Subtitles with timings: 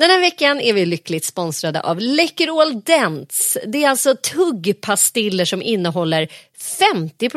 [0.00, 3.58] Den här veckan är vi lyckligt sponsrade av Läkerol Dents.
[3.66, 7.30] Det är alltså tuggpastiller som innehåller 50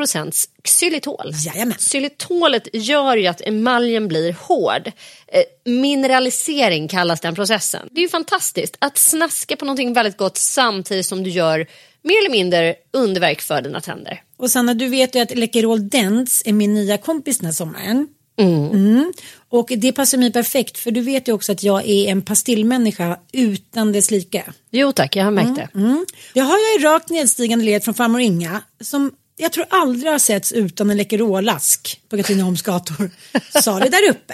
[0.64, 1.32] xylitol.
[1.46, 1.78] Jajamän.
[1.78, 4.92] Xylitolet gör ju att emaljen blir hård.
[5.28, 7.88] Eh, mineralisering kallas den processen.
[7.92, 11.68] Det är ju fantastiskt att snaska på någonting väldigt gott samtidigt som du gör
[12.02, 14.22] mer eller mindre underverk för dina tänder.
[14.38, 18.08] Och Sanna, du vet ju att Läkerol Dents är min nya kompis den här sommaren.
[18.38, 19.14] Mm.
[19.54, 23.20] Och det passar mig perfekt för du vet ju också att jag är en pastillmänniska
[23.32, 24.44] utan dess like.
[24.72, 25.80] Jo tack, jag har märkt det.
[25.80, 26.06] Mm.
[26.34, 30.20] Det har jag i rakt nedstigande led från farmor Inga som jag tror aldrig har
[30.20, 33.12] setts utan en Läkerolask på Katrineholms gator.
[33.62, 34.34] Sa det där uppe.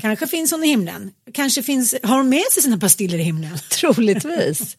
[0.00, 1.10] Kanske finns hon i himlen.
[1.32, 3.58] Kanske finns, har hon med sig sina pastiller i himlen?
[3.70, 4.76] Troligtvis.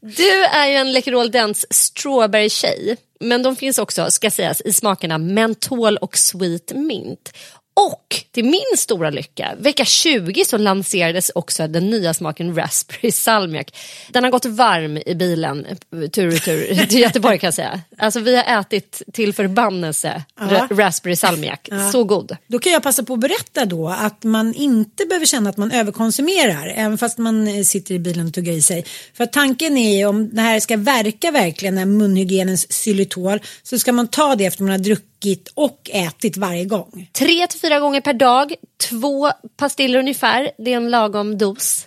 [0.00, 2.96] Du är ju en Läkerol Dents strawberry-tjej.
[3.20, 7.32] Men de finns också, ska sägas, i smakerna mentol och sweet mint.
[7.74, 13.76] Och till min stora lycka, vecka 20 så lanserades också den nya smaken raspberry salmiak.
[14.12, 15.66] Den har gått varm i bilen
[16.12, 17.80] tur och tur till Göteborg kan jag säga.
[17.98, 21.68] Alltså vi har ätit till förbannelse ra- raspberry salmiak.
[21.92, 22.36] Så god.
[22.46, 25.72] Då kan jag passa på att berätta då att man inte behöver känna att man
[25.72, 28.84] överkonsumerar även fast man eh, sitter i bilen och tuggar i sig.
[29.14, 33.78] För tanken är ju om det här ska verka verkligen, den här munhygienens xylitol, så
[33.78, 35.13] ska man ta det efter man har druckit
[35.54, 37.10] och ätit varje gång.
[37.12, 38.54] Tre till fyra gånger per dag,
[38.90, 40.50] två pastiller ungefär.
[40.58, 41.84] Det är en lagom dos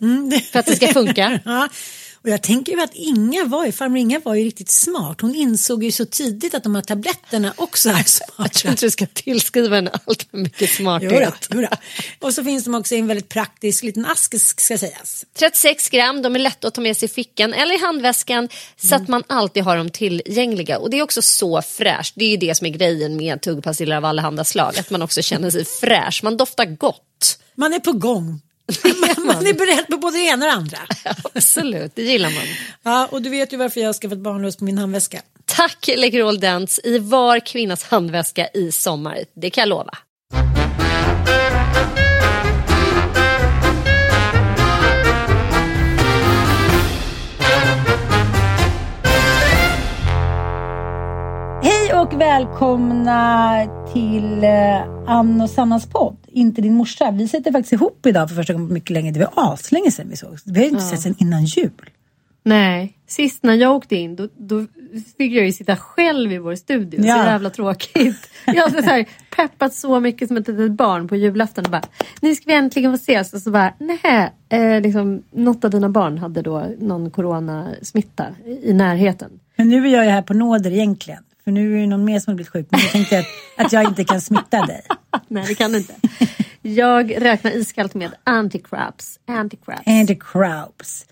[0.51, 1.39] för att det ska funka.
[1.45, 1.69] Ja.
[2.27, 5.21] Och jag tänker ju att Inga var ju, farmor Inga var ju riktigt smart.
[5.21, 8.49] Hon insåg ju så tidigt att de här tabletterna också är Jag smarta.
[8.49, 11.47] tror inte du ska tillskriva henne allt för mycket smarthet.
[11.53, 11.67] jodå.
[12.19, 15.25] Och så finns de också i en väldigt praktisk liten ask ska sägas.
[15.37, 18.49] 36 gram, de är lätta att ta med sig i fickan eller i handväskan
[18.81, 19.01] så Mm.
[19.03, 20.77] att man alltid har dem tillgängliga.
[20.79, 22.13] Och det är också så fräscht.
[22.15, 24.79] Det är ju det som är grejen med tuggpastiller av allehanda slag.
[24.79, 26.23] Att man också känner sig fräsch.
[26.23, 27.39] Man doftar gott.
[27.55, 28.41] Man är på gång.
[29.25, 30.77] Man är beredd på både det ena och det andra.
[31.33, 32.43] Absolut, det gillar man.
[32.83, 35.21] Ja, och du vet ju varför jag har skaffat barnlös på min handväska.
[35.45, 39.19] Tack Läkerol Dents i var kvinnas handväska i sommar.
[39.35, 39.97] Det kan jag lova.
[51.97, 53.53] Och välkomna
[53.93, 56.17] till eh, Ann och Sannas podd.
[56.27, 57.11] Inte din morsa.
[57.11, 59.11] Vi sitter faktiskt ihop idag för första gången på mycket länge.
[59.11, 60.37] Det var aslänge sedan vi såg.
[60.45, 61.89] Vi har ju inte sett sedan innan jul.
[62.43, 64.65] Nej, sist när jag åkte in då, då
[65.17, 67.05] fick jag ju sitta själv i vår studio.
[67.05, 67.15] Ja.
[67.15, 68.29] Så jävla tråkigt.
[68.45, 71.83] Jag har så här, peppat så mycket som ett litet barn på julafton och bara
[72.21, 74.33] nu ska vi äntligen få ses och så bara nej.
[74.49, 78.25] Eh, liksom, något av dina barn hade då någon coronasmitta
[78.63, 79.39] i närheten.
[79.55, 81.23] Men nu är jag ju här på nåder egentligen.
[81.47, 82.67] För nu är det någon mer som har blivit sjuk.
[82.69, 83.25] Men jag tänkte att,
[83.65, 84.81] att jag inte kan smitta dig.
[85.27, 85.93] Nej det kan du inte.
[86.61, 89.19] Jag räknar iskallt med anti-craps.
[89.27, 89.81] Anti-craps.
[89.85, 91.05] And the crowds.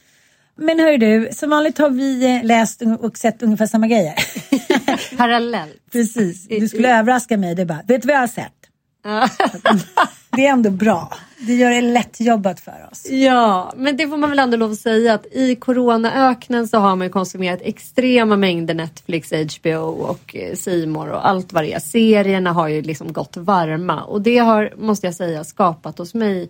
[0.56, 4.14] Men hör du, som vanligt har vi eh, läst och sett ungefär samma grejer.
[5.18, 5.92] Parallellt.
[5.92, 7.56] Precis, du skulle överraska mig.
[7.56, 8.65] Det bara, vet du vad jag har sett?
[10.36, 11.14] Det är ändå bra.
[11.38, 13.10] Det gör det lätt jobbat för oss.
[13.10, 16.96] Ja, men det får man väl ändå lov att säga att i coronaöknen så har
[16.96, 21.64] man ju konsumerat extrema mängder Netflix, HBO och eh, Simor C More och allt vad
[21.64, 21.80] det är.
[21.80, 26.50] Serierna har ju liksom gått varma och det har, måste jag säga, skapat hos mig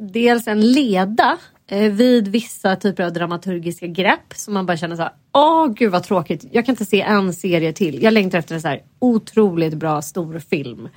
[0.00, 1.38] dels en leda
[1.70, 5.92] eh, vid vissa typer av dramaturgiska grepp som man bara känner så här, åh gud
[5.92, 8.02] vad tråkigt, jag kan inte se en serie till.
[8.02, 10.88] Jag längtar efter en så här otroligt bra stor film.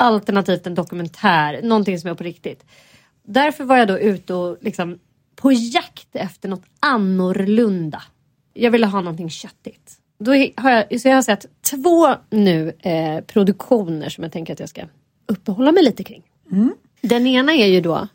[0.00, 2.64] Alternativt en dokumentär, någonting som är på riktigt.
[3.22, 4.98] Därför var jag då ute och liksom
[5.36, 8.02] på jakt efter något annorlunda.
[8.52, 9.98] Jag ville ha någonting köttigt.
[10.18, 14.60] Då har jag, så jag har sett två nu eh, produktioner som jag tänker att
[14.60, 14.82] jag ska
[15.26, 16.22] uppehålla mig lite kring.
[17.00, 18.08] Den ena är ju då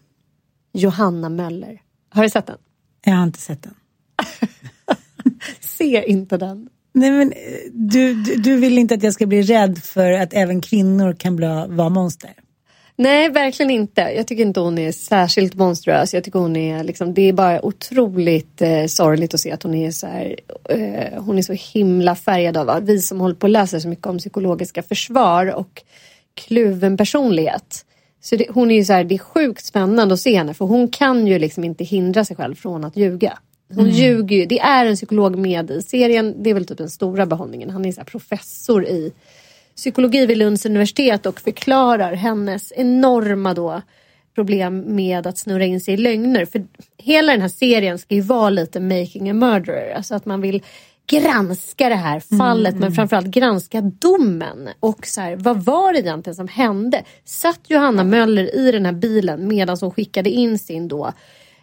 [0.74, 1.82] Johanna Möller.
[2.10, 2.58] Har du sett den?
[3.06, 3.76] Jag har inte sett den.
[5.60, 6.70] Se inte den.
[6.94, 7.38] Nej, men, eh,
[7.72, 11.36] du, du, du vill inte att jag ska bli rädd för att även kvinnor kan
[11.36, 12.34] bli, vara monster?
[12.96, 14.02] Nej, verkligen inte.
[14.02, 16.14] Jag tycker inte hon är särskilt monstruös.
[16.14, 19.74] Jag tycker hon är liksom, det är bara otroligt eh, sorgligt att se att hon
[19.74, 20.36] är så här,
[20.70, 23.88] eh, hon är så himla färgad av att vi som håller på och läser så
[23.88, 25.84] mycket om psykologiska försvar och
[26.34, 27.86] kluven personlighet.
[28.22, 30.66] Så det, hon är ju så här, det är sjukt spännande att se henne för
[30.66, 33.38] hon kan ju liksom inte hindra sig själv från att ljuga.
[33.76, 36.90] Hon ljuger ju, det är en psykolog med i serien, det är väl typ den
[36.90, 37.70] stora behållningen.
[37.70, 39.14] Han är så professor i
[39.76, 43.82] psykologi vid Lunds universitet och förklarar hennes enorma då
[44.36, 46.46] problem med att snurra in sig i lögner.
[46.46, 46.66] För
[46.98, 49.94] hela den här serien ska ju vara lite making a murderer.
[49.96, 50.64] Alltså att man vill
[51.08, 54.70] granska det här fallet men framförallt granska domen.
[54.80, 57.04] Och så här, vad var det egentligen som hände?
[57.26, 61.14] Satt Johanna Möller i den här bilen medan hon skickade in sin då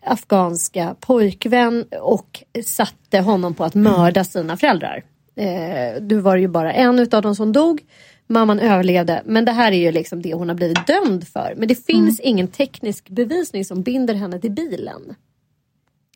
[0.03, 5.05] afghanska pojkvän och satte honom på att mörda sina föräldrar.
[5.37, 7.83] Eh, du var ju bara en utav dem som dog.
[8.27, 9.23] Mamman överlevde.
[9.25, 11.55] Men det här är ju liksom det hon har blivit dömd för.
[11.57, 15.15] Men det finns ingen teknisk bevisning som binder henne till bilen.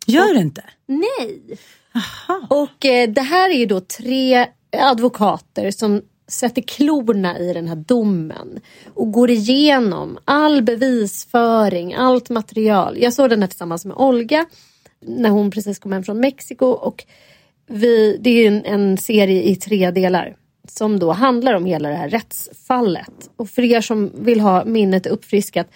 [0.06, 0.64] Gör det inte?
[0.86, 1.58] Nej.
[2.50, 4.46] Och eh, det här är ju då tre
[4.78, 8.60] advokater som sätter klorna i den här domen
[8.94, 12.96] och går igenom all bevisföring, allt material.
[12.98, 14.46] Jag såg den här tillsammans med Olga
[15.00, 17.04] när hon precis kom hem från Mexiko och
[17.66, 20.36] vi, det är en, en serie i tre delar
[20.68, 23.30] som då handlar om hela det här rättsfallet.
[23.36, 25.66] Och för er som vill ha minnet uppfriskat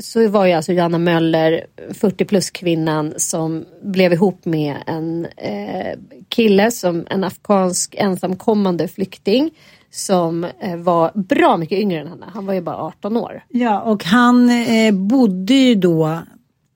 [0.00, 5.98] så var ju alltså Johanna Möller 40 plus kvinnan som blev ihop med en eh,
[6.28, 9.50] kille som en afghansk ensamkommande flykting
[9.90, 12.26] som eh, var bra mycket yngre än henne.
[12.34, 13.44] Han var ju bara 18 år.
[13.48, 16.18] Ja, och han eh, bodde ju då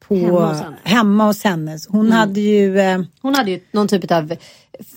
[0.09, 0.77] på, Hemma hos henne.
[0.85, 1.79] hemma hos henne.
[1.89, 2.81] Hon hade ju...
[2.81, 4.33] Eh, Hon hade ju någon typ av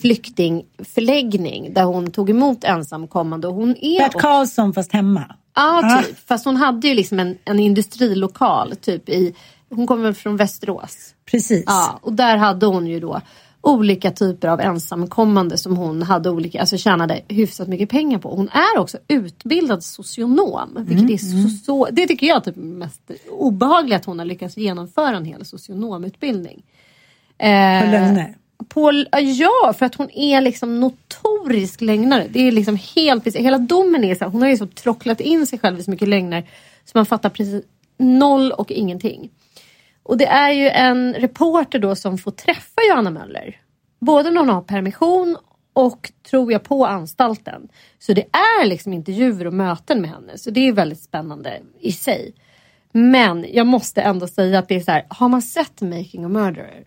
[0.01, 3.47] flyktingförläggning där hon tog emot ensamkommande.
[3.47, 5.35] Och hon är Bert Karlsson fast hemma.
[5.55, 6.27] Ja, typ.
[6.27, 9.35] Fast hon hade ju liksom en, en industrilokal typ i,
[9.69, 10.97] hon kommer från Västerås.
[11.31, 11.63] Precis.
[11.67, 13.21] Ja, och där hade hon ju då
[13.63, 18.35] olika typer av ensamkommande som hon hade olika, alltså tjänade hyfsat mycket pengar på.
[18.35, 20.77] Hon är också utbildad socionom.
[20.87, 23.01] Vilket är så, så, det tycker jag typ är mest
[23.31, 26.63] obehagligt att hon har lyckats genomföra en hel socionomutbildning.
[27.37, 28.35] Eh, På lögner.
[28.67, 32.27] på, ja, för att hon är liksom notorisk lögnare.
[32.29, 35.47] Det är liksom helt, hela domen är så här, hon har ju så trocklat in
[35.47, 36.43] sig själv i så mycket lögner
[36.85, 37.63] så man fattar precis
[37.97, 39.29] noll och ingenting.
[40.03, 43.61] Och det är ju en reporter då som får träffa Johanna Möller.
[43.99, 45.37] Både när hon har permission
[45.73, 47.67] och tror jag på anstalten.
[47.99, 50.37] Så det är liksom intervjuer och möten med henne.
[50.37, 52.33] Så det är väldigt spännande i sig.
[52.91, 56.29] Men jag måste ändå säga att det är så här, har man sett Making a
[56.29, 56.83] Murderer?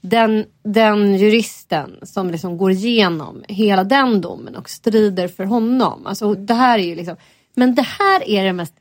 [0.00, 6.06] Den, den juristen som liksom går igenom hela den domen och strider för honom.
[6.06, 7.16] Alltså det här är ju liksom,
[7.54, 8.74] men det här är det mest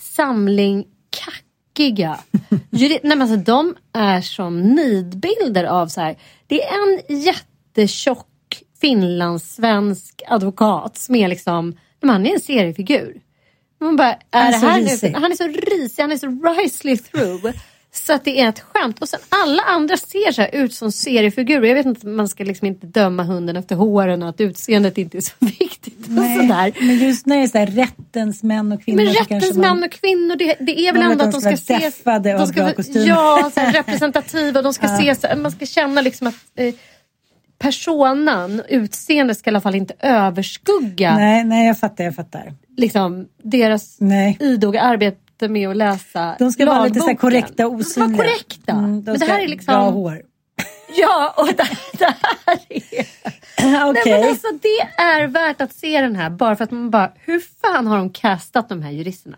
[0.00, 1.49] samling kackiga.
[2.70, 6.16] Juri, nej men alltså, de är som nidbilder av så här.
[6.46, 8.26] Det är en jättetjock
[8.80, 13.20] finlandssvensk advokat som är liksom, han är en seriefigur.
[13.80, 15.14] Man bara, är är det här nu?
[15.14, 17.52] Han är så risig, han är så risely through.
[17.92, 18.98] Så att det är ett skämt.
[19.00, 21.68] Och sen alla andra ser så ut som seriefigurer.
[21.68, 25.16] Jag vet inte, man ska liksom inte döma hunden efter håren och att utseendet inte
[25.16, 25.98] är så viktigt.
[25.98, 26.86] Och sådär.
[26.86, 29.04] men just när det är så här, rättens män och kvinnor.
[29.04, 31.50] Men så rättens man- män och kvinnor, det, det är väl ändå att de ska
[31.50, 33.06] de ska vara och de ska, bra kostymer.
[33.06, 34.62] Ja, så här, representativa.
[34.62, 36.74] De ska ses, man ska känna liksom att eh,
[37.58, 42.54] personan, utseendet ska i alla fall inte överskugga Nej, nej, jag fattar, jag fattar.
[42.76, 44.36] liksom, deras Nej.
[44.40, 45.18] idoga arbete
[45.48, 48.24] med att läsa De ska vara lite så korrekta och De ska vara osynliga.
[48.24, 48.72] korrekta.
[48.72, 49.74] Mm, de Men det här är liksom...
[49.74, 50.22] Bra hår.
[50.96, 51.68] Ja, och det,
[51.98, 52.80] det här är...
[53.90, 54.02] Okej.
[54.04, 57.12] Nej, men alltså, det är värt att se den här bara för att man bara,
[57.16, 59.36] hur fan har de castat de här juristerna?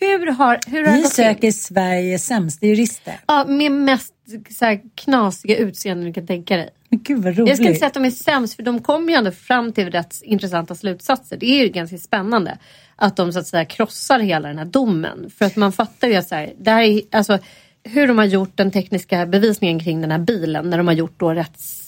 [0.00, 3.20] Hur har, hur har Vi söker Sveriges sämsta jurister.
[3.26, 4.14] Ja, med mest
[4.58, 6.70] så här, knasiga utseenden du kan tänka dig.
[6.88, 7.78] Men gud vad Jag ska inte roligt.
[7.78, 11.36] säga att de är sämst för de kommer ju ändå fram till rätt intressanta slutsatser.
[11.36, 12.58] Det är ju ganska spännande
[12.96, 15.30] att de så att säga krossar hela den här domen.
[15.38, 17.38] För att man fattar ju att så här, det här är, alltså,
[17.84, 21.20] hur de har gjort den tekniska bevisningen kring den här bilen när de har gjort
[21.20, 21.84] då rätts...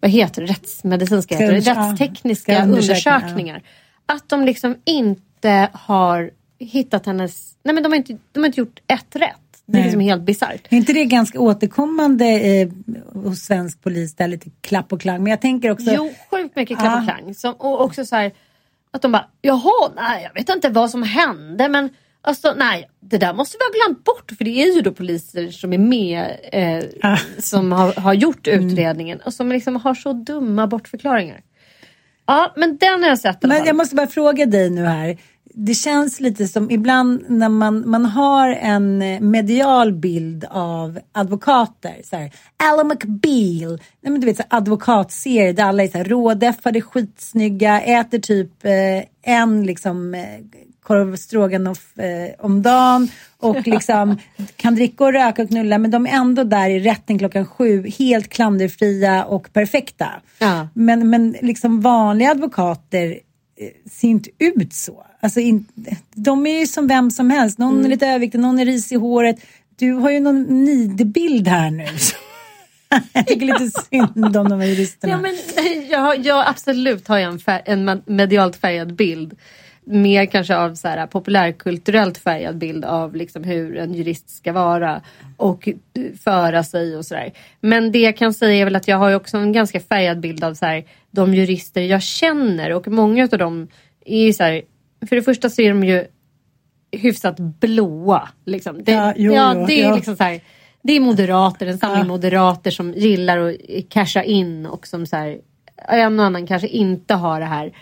[0.00, 0.48] Vad heter det?
[0.48, 1.36] Rättsmedicinska?
[1.36, 3.62] Heter det, ja, rättstekniska ska undersökningar.
[4.06, 7.56] Att de liksom inte har hittat hennes...
[7.62, 9.49] Nej men de har inte, de har inte gjort ett rätt.
[9.72, 10.66] Det är liksom helt bisarrt.
[10.70, 12.68] Är inte det ganska återkommande eh,
[13.12, 14.14] hos svensk polis?
[14.14, 15.22] Där lite klapp och klang.
[15.22, 15.90] Men jag tänker också...
[15.96, 17.14] Jo, sjukt mycket klapp och Ja.
[17.16, 17.34] klang.
[17.34, 18.32] Som, och också så här
[18.92, 21.90] att de bara, jaha, nej jag vet inte vad som hände men
[22.22, 25.50] alltså nej, det där måste vi ha glömt bort för det är ju då poliser
[25.50, 27.18] som är med eh, Ah.
[27.38, 28.66] som har, har gjort Mm.
[28.68, 31.40] utredningen och som liksom har så dumma bortförklaringar.
[32.26, 35.18] Ja, men den har jag sett Men jag måste bara fråga dig nu här.
[35.62, 41.94] Det känns lite som ibland när man, man har en eh, medial bild av advokater.
[42.04, 43.70] Så här, Alan McBeal.
[44.00, 48.64] Nej, men du vet, så advokatserier där alla är så här, rådeffade, skitsnygga, äter typ
[48.64, 50.22] eh, en liksom eh,
[50.82, 54.18] korv stroganoff eh, om dagen och liksom
[54.56, 57.88] kan dricka och röka och knulla men de är ändå där i rätten klockan sju
[57.98, 60.08] helt klanderfria och perfekta.
[60.38, 60.68] Ja.
[60.74, 63.06] Men, men liksom vanliga advokater
[63.60, 65.04] eh, ser inte ut så.
[65.22, 65.66] Alltså in,
[66.14, 67.58] de är ju som vem som helst.
[67.58, 67.84] Någon Mm.
[67.84, 69.36] är lite överviktig, någon är ris i håret.
[69.76, 71.86] Du har ju någon nidbild här nu.
[73.12, 75.12] jag tycker lite synd om de här juristerna.
[75.12, 75.36] Ja, men,
[75.90, 79.36] jag, jag absolut har jag en, fär, en medialt färgad bild.
[79.84, 85.00] Mer kanske av så här, populärkulturellt färgad bild av liksom hur en jurist ska vara
[85.36, 85.68] och
[86.24, 87.32] föra sig och sådär.
[87.60, 90.44] Men det jag kan säga är väl att jag har också en ganska färgad bild
[90.44, 93.68] av så här, de jurister jag känner och många av dem
[94.04, 94.62] är så här,
[95.08, 96.04] för det första så är de ju
[96.92, 98.28] hyfsat blåa.
[98.46, 98.84] Liksom.
[98.84, 99.94] Det, Ja, jo, ja, jo, det är ja.
[99.94, 100.40] liksom så här,
[100.82, 102.04] det är moderater, en samling Ja.
[102.08, 103.56] moderater som gillar att
[103.88, 105.38] casha in och som så här,
[105.88, 107.72] en och annan kanske inte har det här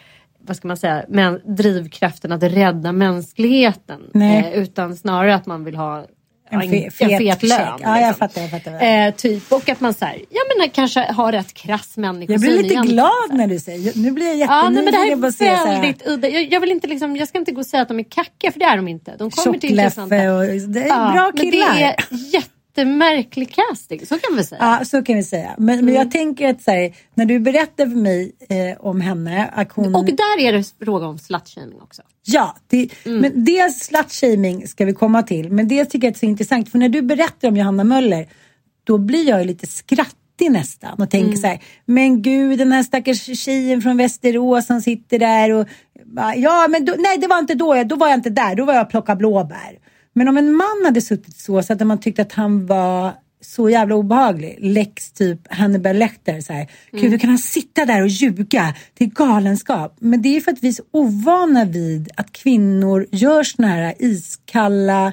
[0.41, 4.01] vad ska man säga, men drivkraften att rädda mänskligheten.
[4.15, 6.07] Eh, utan snarare att man vill ha
[6.51, 7.59] En fe- en fet lön.
[7.61, 8.15] Ja, jag liksom.
[8.15, 9.07] fattar, jag fattar.
[9.07, 12.33] Eh, typ, och att man så här, jag menar, kanske har rätt krass människosyn.
[12.33, 14.99] jag blir lite egentligen, glad när du säger Nu blir jag Ja, nej, men det
[14.99, 16.29] här jättenyfiken är här, väldigt udda.
[16.29, 18.53] Jag, jag, vill inte liksom, jag ska inte gå och säga att de är kackiga
[18.53, 19.17] för det är de inte.
[19.19, 20.17] De kommer till intressanta.
[20.17, 21.75] tjockleffe och det är Ja, bra men killar.
[21.75, 21.95] det är
[22.79, 24.79] jättemärklig casting, så kan vi säga.
[24.81, 25.55] Ja, så kan vi säga.
[25.59, 25.95] Men, men Mm.
[25.95, 29.95] jag tänker att så här, när du berättar för mig eh, om henne, att hon...
[29.95, 32.03] Och där är det fråga om slutshaming också.
[32.25, 33.21] Ja, det, Mm.
[33.21, 35.53] men dels slutshaming ska vi komma till.
[35.53, 36.71] Men dels tycker jag det är så intressant.
[36.71, 38.29] För när du berättar om Johanna Möller,
[38.85, 41.03] då blir jag lite skrattig nästan.
[41.03, 41.37] Och tänker Mm.
[41.41, 45.67] så här, men gud den här stackars tjejen från Västerås som sitter där och...
[46.37, 48.65] Ja, men då, nej det var inte då, jag, då var jag inte där, då
[48.65, 49.79] var jag och plockade blåbär.
[50.13, 53.71] Men om en man hade suttit så, så att man tyckte att han var så
[53.71, 54.59] jävla obehaglig.
[54.61, 56.41] Lex typ Hannibal Lecter.
[56.41, 56.67] Så här.
[56.93, 58.75] Gud, hur kan han sitta där och ljuga?
[58.95, 59.97] Det är galenskap.
[60.01, 63.95] Men det är för att vi är så ovana vid att kvinnor gör såna här
[63.99, 65.13] iskalla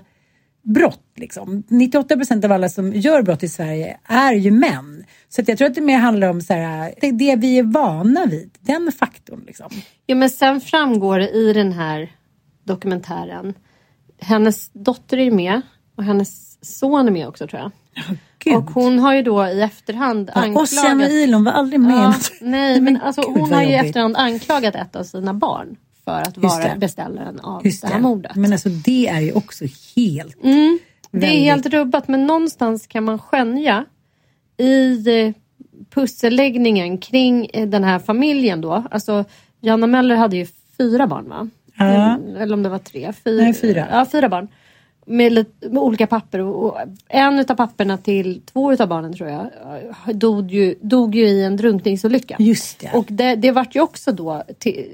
[0.64, 1.02] brott.
[1.16, 1.64] Liksom.
[1.68, 5.06] 98 procent av alla som gör brott i Sverige är ju män.
[5.30, 7.64] Så att jag tror att det mer handlar om så här, det, det vi är
[7.64, 8.52] vana vid.
[8.60, 9.44] Den faktorn.
[9.48, 9.70] Liksom.
[10.06, 12.12] Ja, men sen framgår det i den här
[12.64, 13.54] dokumentären.
[14.20, 15.62] Hennes dotter är med
[15.96, 17.72] och hennes son är med också tror jag.
[18.40, 18.56] Gud.
[18.56, 21.12] Och hon har ju då i efterhand Ja, Ossian och anklagat...
[21.12, 21.94] Ilon var aldrig med.
[21.94, 25.76] Ja, nej, men alltså, gud, hon har ju i efterhand anklagat ett av sina barn
[26.06, 28.36] för att vara beställaren av Just det här mordet.
[28.36, 30.38] Men alltså det är ju också helt...
[31.12, 33.86] Det är helt rubbat men någonstans kan man skönja
[34.58, 35.34] i eh,
[35.90, 38.84] pusselläggningen kring eh, den här familjen då.
[38.92, 39.26] Alltså
[39.62, 41.50] Janna Möller hade ju fyra barn va?
[41.78, 41.86] Ja.
[41.86, 43.14] Eller, eller om det var tre.
[43.24, 43.88] Fyra, Nej, fyra.
[43.92, 44.48] Ja, fyra barn.
[45.06, 46.40] Med, lite, med olika papper.
[46.40, 46.78] Och, och
[47.08, 51.44] en utav papperna till två utav barnen tror jag eh, dog ju, dog ju i
[51.44, 52.36] en drunkningsolycka.
[52.40, 52.92] Just det.
[52.94, 54.86] Och det, det vart ju också då till,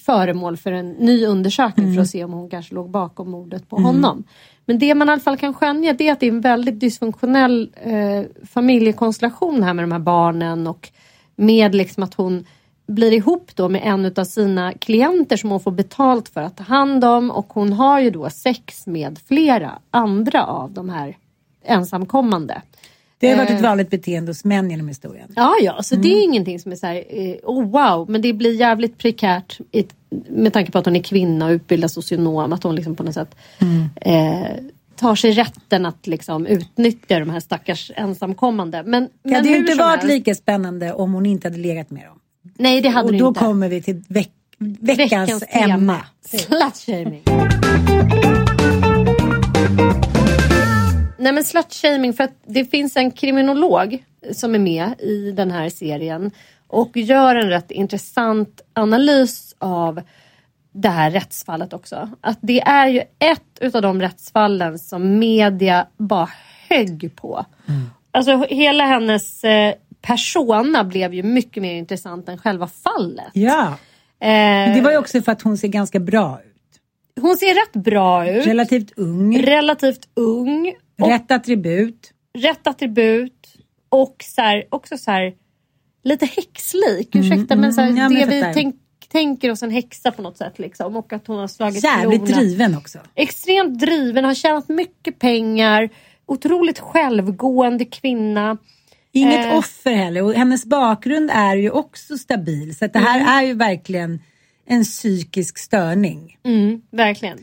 [0.00, 3.76] föremål för en ny undersökning för att se om hon kanske låg bakom mordet på
[3.76, 4.24] honom.
[4.64, 6.80] Men det man i alla fall kan skönja det är att det är en väldigt
[6.80, 10.90] dysfunktionell eh, familjekonstellation här med de här barnen och
[11.36, 12.44] med liksom att hon
[12.86, 16.64] blir ihop då med en av sina klienter som hon får betalt för att ta
[16.64, 21.16] hand om och hon har ju då sex med flera andra av de här
[21.64, 22.62] ensamkommande.
[23.18, 23.62] Det har varit ett Eh.
[23.62, 25.28] vanligt beteende hos män genom historien.
[25.36, 28.32] Ja, ja, så det är ingenting som är så här, eh, oh wow, men det
[28.32, 29.58] blir jävligt prekärt
[30.28, 33.14] med tanke på att hon är kvinna och utbildad socionom, att hon liksom på något
[33.14, 33.34] sätt
[34.00, 34.46] eh,
[34.96, 38.82] tar sig rätten att liksom utnyttja de här stackars ensamkommande.
[38.86, 42.04] Men, Det men hade ju inte varit lika spännande om hon inte hade legat med
[42.04, 42.18] dem.
[42.54, 43.40] Nej, det hade Och det då inte.
[43.40, 46.04] kommer vi till veck veckans, ämne.
[46.24, 47.22] Slutshaming.
[51.18, 55.68] Nej men slutshaming för att det finns en kriminolog som är med i den här
[55.68, 56.30] serien
[56.68, 60.00] och gör en rätt intressant analys av
[60.72, 62.10] det här rättsfallet också.
[62.20, 66.28] Att det är ju ett utav de rättsfallen som media bara
[66.68, 67.46] högg på.
[68.10, 69.74] Alltså hela hennes eh,
[70.06, 73.30] persona blev ju mycket mer intressant än själva fallet.
[73.32, 73.78] Ja,
[74.20, 76.80] Eh, det var ju också för att hon ser ganska bra ut.
[77.20, 78.46] hon ser rätt bra ut.
[78.46, 79.38] Relativt ung.
[79.42, 80.74] relativt ung.
[80.98, 82.12] Rätt attribut.
[82.38, 83.54] rätt attribut.
[83.88, 85.34] Och så här, också så här,
[86.04, 87.14] lite häxlik.
[87.14, 88.76] Ursäkta men så här, mm, ja, det vi tänk,
[89.08, 90.58] tänker oss en häxa på något sätt.
[90.58, 90.96] Liksom.
[90.96, 92.36] Och att hon har slagit Jävligt klorna.
[92.42, 92.98] driven också.
[93.14, 95.88] Extremt driven, har tjänat mycket pengar.
[96.26, 98.58] Otroligt självgående kvinna.
[99.16, 99.58] Inget Eh.
[99.58, 103.28] offer heller och hennes bakgrund är ju också stabil så det här Mm.
[103.32, 104.20] är ju verkligen
[104.68, 106.36] en psykisk störning.
[106.44, 107.38] Mm, verkligen.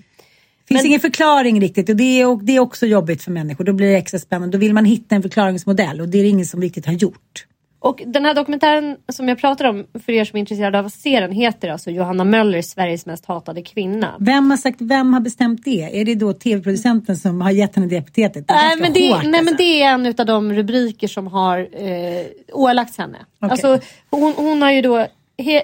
[0.67, 3.63] finns Men- ingen förklaring riktigt och det, är, och det är också jobbigt för människor.
[3.63, 4.57] Då blir det extra spännande.
[4.57, 7.45] Då vill man hitta en förklaringsmodell och det är det ingen som riktigt har gjort.
[7.83, 10.93] Och den här dokumentären som jag pratar om, för er som är intresserade av att
[10.93, 14.15] se den, heter alltså Johanna Möller, Sveriges mest hatade kvinna.
[14.19, 15.99] Vem har sagt, vem har bestämt det?
[16.01, 18.47] Är det då tv-producenten som har gett henne det epitetet?
[18.47, 19.55] Det Nej men, det, hårt, nej men alltså.
[19.55, 23.17] det är en av de rubriker som har eh, ålagts henne.
[23.39, 23.51] Okej.
[23.51, 25.07] Alltså, hon, hon har ju då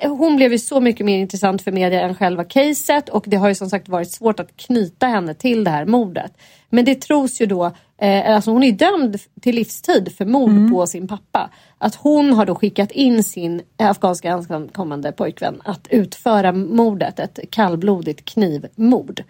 [0.03, 3.47] hon blev ju så mycket mer intressant för media än själva caset och det har
[3.47, 6.31] ju som sagt varit svårt att knyta henne till det här mordet.
[6.69, 7.71] Men det tros ju då,
[8.01, 10.71] eh, alltså hon är dömd till livstid för mord Mm.
[10.71, 11.49] på sin pappa.
[11.81, 18.25] Att hon har då skickat in sin afghanska ensamkommande pojkvän att utföra mordet, ett kallblodigt
[18.25, 19.23] knivmord.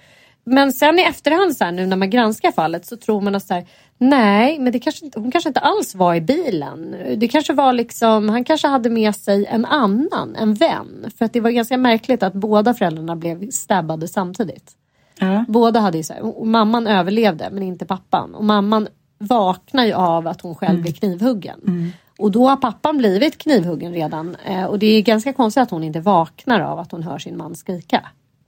[0.43, 3.45] Men sen i efterhand så här, nu när man granskar fallet så tror man att
[3.45, 3.65] så här,
[3.97, 6.95] nej, men det kanske inte, hon kanske inte alls var i bilen.
[7.17, 11.11] Det kanske var liksom, han kanske hade med sig en annan, en vän.
[11.17, 14.71] För att det var ganska märkligt att båda föräldrarna blev stabbade samtidigt.
[15.19, 15.45] Ja.
[15.47, 18.35] Båda hade ju så här, mamman överlevde men inte pappan.
[18.35, 18.87] Och mamman
[19.17, 21.93] vaknar ju av att hon själv blir knivhuggen.
[22.19, 24.37] Och då har pappan blivit knivhuggen redan.
[24.45, 27.37] Eh, och det är ganska konstigt att hon inte vaknar av att hon hör sin
[27.37, 28.01] man skrika.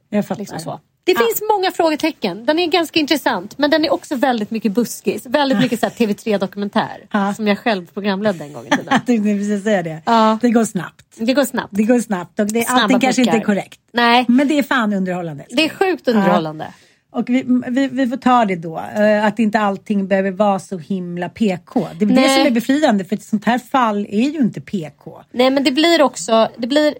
[0.10, 0.40] Jag fattar.
[0.40, 0.80] Liksom så.
[1.04, 2.46] Det finns många frågetecken.
[2.46, 5.25] Den är ganska intressant men den är också väldigt mycket buskis.
[5.25, 7.08] Väldigt mycket så här TV3 Dokumentär.
[7.12, 7.34] Ja.
[7.34, 8.86] Som jag själv programledde en gång i tiden.
[8.90, 10.01] Jag tänkte precis säga det.
[10.42, 11.06] Det går snabbt.
[11.18, 11.70] Det går snabbt.
[11.72, 13.80] Det går snabbt och det, allting kanske inte är korrekt.
[13.94, 15.46] Nej, Men det är fan underhållande.
[15.50, 16.68] det är sjukt underhållande.
[17.12, 20.77] Och vi, vi, vi får ta det då, eh, att inte allting behöver vara så
[20.77, 21.88] himla PK.
[22.00, 22.38] Det är det Nej.
[22.38, 25.22] som är befriande för ett sånt här fall är ju inte PK.
[25.31, 26.96] Nej men det blir också, det blir,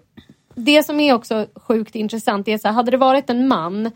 [0.56, 3.92] det som är också sjukt intressant är så här, hade det varit en man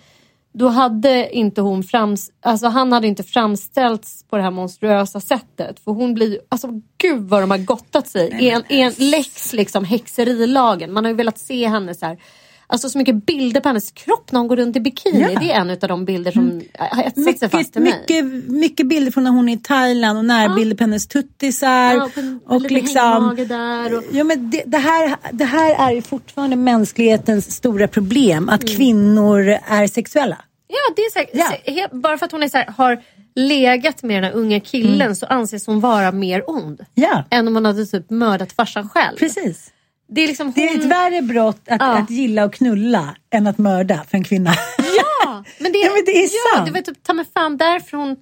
[0.58, 5.80] då hade inte hon frams, alltså han hade inte framställts på det här monstruösa sättet.
[5.80, 9.86] För hon blir, alltså gud vad de har gottat sig i en, en läx liksom
[9.86, 10.94] häxerilagen.
[10.94, 12.18] Man har ju velat se henne så här.
[12.68, 15.22] Alltså så mycket bilder på hennes kropp när hon går runt i bikini.
[15.34, 15.40] Ja.
[15.40, 17.94] Det är en av de bilder som har etsat sig fast i mig.
[18.00, 21.94] mycket, mycket bilder från när hon är i Thailand och närbilder på hennes tuttisar.
[21.94, 22.10] Ja,
[22.46, 23.98] och lite liksom, där.
[23.98, 28.64] Och, Ja, men det, det, här, det här är ju fortfarande mänsklighetens stora problem, att
[28.64, 28.76] Mm.
[28.78, 30.38] kvinnor är sexuella.
[30.68, 31.88] Ja, det är så här, Ja.
[31.92, 33.02] bara för att hon är så här, har
[33.36, 36.86] legat med den här unga killen så anses hon vara mer ond.
[36.94, 39.18] Ja, Än om hon hade typ mördat farsan själv.
[39.18, 39.72] precis.
[40.08, 40.54] Det är liksom hon...
[40.56, 41.98] Det är ett värre brott att, Ja.
[41.98, 44.52] att gilla och knulla än att mörda för en kvinna.
[44.78, 46.66] Ja, men det, Ja, men det är ja, sant.
[46.68, 48.16] det var typ ta mig fan därför hon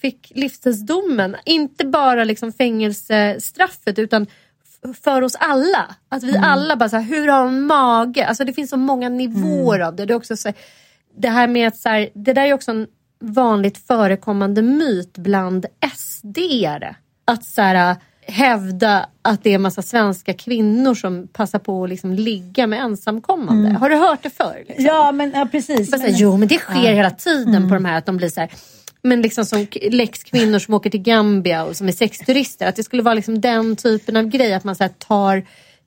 [0.00, 1.36] fick livstidsdomen.
[1.44, 4.26] Inte bara liksom fängelsestraffet utan
[5.02, 5.94] för oss alla.
[6.08, 6.44] Att vi Mm.
[6.44, 8.26] alla bara så här, hur har hon mage?
[8.26, 9.88] Alltså det finns så många nivåer Mm.
[9.88, 10.04] av det.
[10.06, 10.52] Det, är också så
[11.18, 12.86] det här med att så här, det där är också en
[13.20, 16.94] vanligt förekommande myt bland SD-are.
[17.24, 22.12] Att så här, hävda att det är massa svenska kvinnor som passar på att liksom
[22.12, 23.70] ligga med ensamkommande.
[23.70, 24.56] Har du hört det förr?
[24.68, 24.84] Liksom?
[24.84, 24.94] Mm.
[24.96, 25.90] Ja, men ja, precis.
[25.90, 27.68] Men- här, jo men det sker hela tiden Mm.
[27.68, 28.50] på de här att de blir så här
[29.02, 32.66] men liksom som läx-kvinnor som åker till Gambia och som är sexturister.
[32.68, 34.54] Att det skulle vara liksom den typen av grej.
[34.54, 35.42] Att man så tar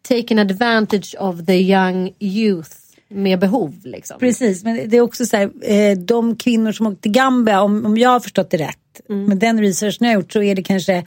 [0.10, 2.69] taken advantage of the young youth
[3.10, 3.73] med behov.
[3.84, 4.19] Liksom.
[4.19, 7.86] Precis, men det är också så här, eh, de kvinnor som åkte till Gambia, om,
[7.86, 8.78] om jag har förstått det rätt,
[9.10, 9.26] Mm.
[9.26, 11.04] med den researchen jag har gjort så är det kanske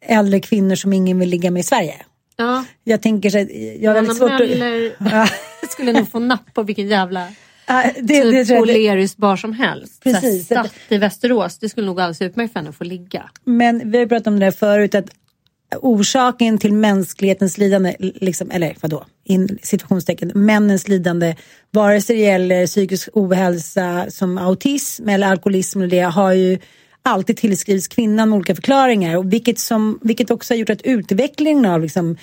[0.00, 1.94] äldre kvinnor som ingen vill ligga med i Sverige.
[2.36, 2.64] Ja.
[2.84, 3.48] Jag tänker så här,
[3.82, 4.30] jag har väldigt svårt
[5.00, 5.30] att...
[5.70, 7.28] Skulle nog få napp på vilken jävla
[7.68, 10.02] Ja, det, typ bar som helst.
[10.02, 10.44] Precis.
[10.44, 11.58] Stadt i Västerås.
[11.58, 13.30] Det skulle nog alldeles utmärkt för henne att få ligga.
[13.44, 15.06] Men vi har pratat om det där förut att
[15.76, 21.36] orsaken till mänsklighetens lidande, liksom, eller vadå, in situationstecken, männens lidande,
[21.70, 26.58] vare sig det gäller psykisk ohälsa som autism eller alkoholism eller det, har ju
[27.02, 29.16] alltid tillskrivs kvinnan med olika förklaringar.
[29.16, 32.16] Och vilket, som, vilket också har gjort att utvecklingen av liksom,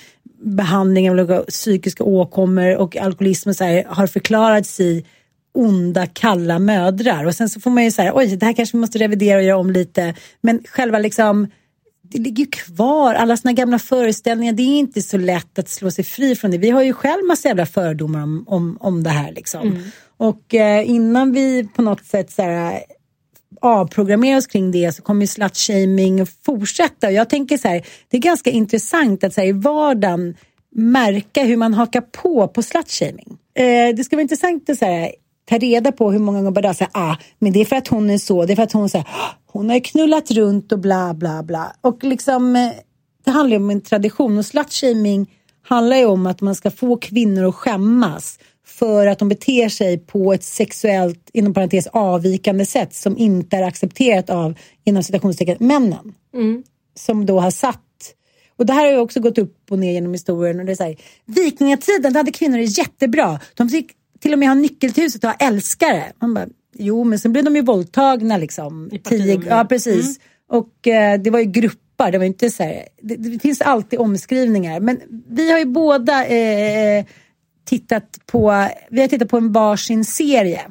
[0.44, 5.06] behandling av olika psykiska åkommor och alkoholism och så här, har förklarats i
[5.54, 7.26] onda, kalla mödrar.
[7.26, 9.44] Och sen så får man ju säga, oj, det här kanske vi måste revidera och
[9.44, 10.14] göra om lite.
[10.42, 11.48] Men själva liksom,
[12.02, 14.54] det ligger ju kvar, alla såna gamla föreställningar.
[14.54, 16.58] Det är inte så lätt att slå sig fri från det.
[16.58, 19.84] Vi har ju själv massa jävla fördomar om, om, om det här liksom.
[20.18, 22.80] Och eh, innan vi på något sätt så här,
[23.62, 27.08] avprogrammera oss kring det så kommer ju slutshaming att fortsätta.
[27.08, 30.36] Och jag tänker så här, det är ganska intressant att så här, i vardagen
[30.76, 33.38] märka hur man hakar på på slutshaming.
[33.56, 35.12] Eh, det ska vara intressant att så här,
[35.50, 38.10] ta reda på hur många gånger bara säger ah, men det är för att hon
[38.10, 41.14] är så, det är för att hon säger ah, hon har knullat runt och bla
[41.14, 41.76] bla bla.
[41.82, 42.72] Och liksom, eh,
[43.26, 45.28] det handlar ju om en tradition och slutshaming
[45.68, 48.40] handlar ju om att man ska få kvinnor att skämmas
[48.80, 53.64] för att de beter sig på ett sexuellt, inom parentes, avvikande sätt som inte är
[53.64, 56.14] accepterat av, inom citationstecken, männen.
[56.96, 57.82] Som då har satt
[58.58, 60.60] och det här har ju också gått upp och ner genom historien.
[60.60, 63.40] Och det är så här, vikingatiden, då hade kvinnor det jättebra.
[63.54, 66.04] De fick till och med ha nyckel till huset och ha älskare.
[66.20, 68.92] Man bara, jo, men sen blev de ju våldtagna liksom.
[69.04, 70.20] Tio, ja, precis.
[70.50, 72.12] Och eh, det var ju grupper.
[72.12, 74.80] Det var inte så här, det, det finns alltid omskrivningar.
[74.80, 77.06] Men vi har ju båda eh,
[77.66, 80.62] tittat på, vi har tittat på en varsin serie.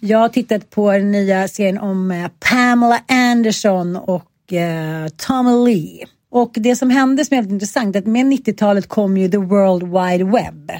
[0.00, 6.06] Jag har tittat på den nya serien om eh, Pamela Anderson och eh, Tommy Lee.
[6.30, 9.36] Och det som hände som är väldigt intressant är att med 90-talet kom ju the
[9.36, 10.70] world wide web.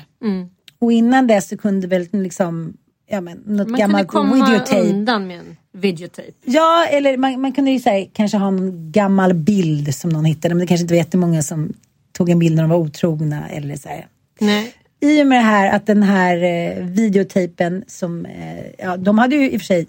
[0.78, 2.72] Och innan dess så kunde väl liksom,
[3.11, 4.81] ja men något Man kunde gammalt komma videotape.
[4.81, 6.33] undan med en videotape.
[6.44, 10.55] Ja, eller man, man kunde ju säga, kanske ha en gammal bild som någon hittade.
[10.55, 11.72] Men det kanske inte var jättemånga som
[12.12, 13.48] tog en bild när de var otrogna.
[13.48, 14.07] Eller så här.
[14.40, 14.72] Nej.
[15.03, 19.37] I och med det här att den här eh, videotejpen som, eh, ja de hade
[19.37, 19.87] ju i och för sig,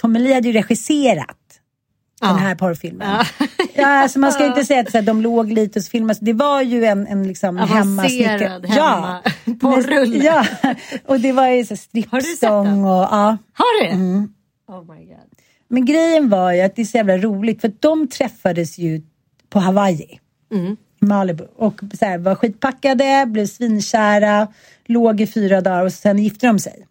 [0.00, 1.36] Tommy Lee hade ju regisserat
[2.20, 3.08] den här porrfilmen.
[3.10, 3.46] Ja.
[3.74, 5.90] Ja, alltså man ska ju inte säga att så här, de låg lite och så
[5.90, 6.18] filmades.
[6.20, 9.22] Det var ju en, en liksom Avancerad hemma.
[9.44, 10.24] hemma- porrrulle.
[10.24, 10.46] Ja,
[11.06, 11.74] och det var ju så
[12.64, 12.84] den?
[12.84, 13.36] och ja.
[13.52, 13.86] Har du?
[13.90, 14.32] Mm.
[14.68, 15.16] Oh my god.
[15.68, 19.02] Men grejen var ju att det är så jävla roligt för de träffades ju
[19.50, 20.20] på Hawaii.
[20.52, 21.44] I Malibu.
[21.56, 24.48] Och så här, var skitpackade, blev svinkära,
[24.86, 26.86] låg i fyra dagar och sen gifte de sig.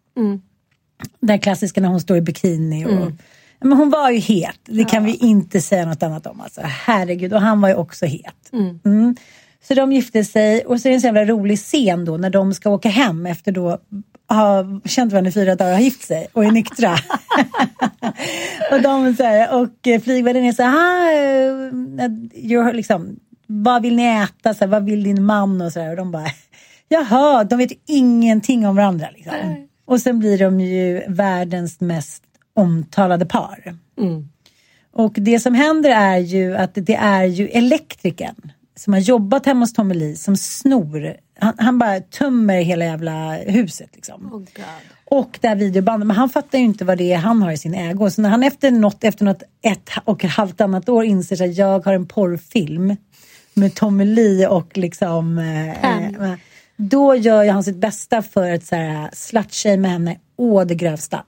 [1.19, 2.85] Den här klassiska när hon står i bikini.
[2.85, 3.11] Och,
[3.59, 6.41] Men hon var ju het, det kan vi inte säga något annat om.
[6.41, 6.61] Alltså.
[6.63, 8.49] Herregud, och han var ju också het.
[8.85, 9.15] Mm.
[9.63, 12.29] Så de gifte sig och så är det en så jävla rolig scen då när
[12.29, 13.77] de ska åka hem efter då
[14.29, 16.91] ha känt varandra i fyra dagar och har gift sig och är nyktra.
[18.71, 23.19] och de så här, och eh, flygvärdinnan är så här, "Ah, liksom,
[23.51, 25.89] vad vill ni äta, så här, vad vill din man och så här.
[25.89, 26.27] Och de bara,
[26.89, 29.07] jaha, de vet ingenting om varandra.
[29.13, 29.67] Liksom.
[29.85, 32.23] Och sen blir de ju världens mest
[32.55, 33.75] omtalade par.
[34.93, 39.59] Och det som händer är ju att det är ju elektrikern som har jobbat hemma
[39.59, 41.15] hos Tommy Lee som snor.
[41.39, 44.33] Han, han bara tömmer hela jävla huset liksom.
[44.33, 44.43] Oh.
[45.05, 47.57] Och det här videobandet, men han fattar ju inte vad det är han har i
[47.57, 48.09] sin ägo.
[48.09, 51.57] Så när han efter något, efter något ett och ett halvt annat år inser att
[51.57, 52.95] jag har en porrfilm
[53.53, 56.33] med Tommy Lee och liksom eh, eh,
[56.75, 58.73] då gör ju han sitt bästa för att
[59.13, 61.23] slutshamea henne å det grövsta.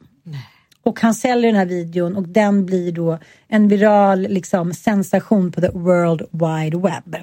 [0.84, 5.62] Och han säljer den här videon och den blir då en viral liksom, sensation på
[5.62, 7.16] the world wide web.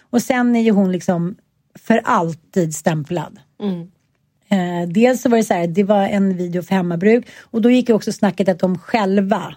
[0.00, 1.36] Och sen är ju hon liksom
[1.78, 3.38] för alltid stämplad.
[4.48, 7.70] Eh, dels så var det så här, det var en video för hemmabruk och då
[7.70, 9.54] gick ju också snacket att de själva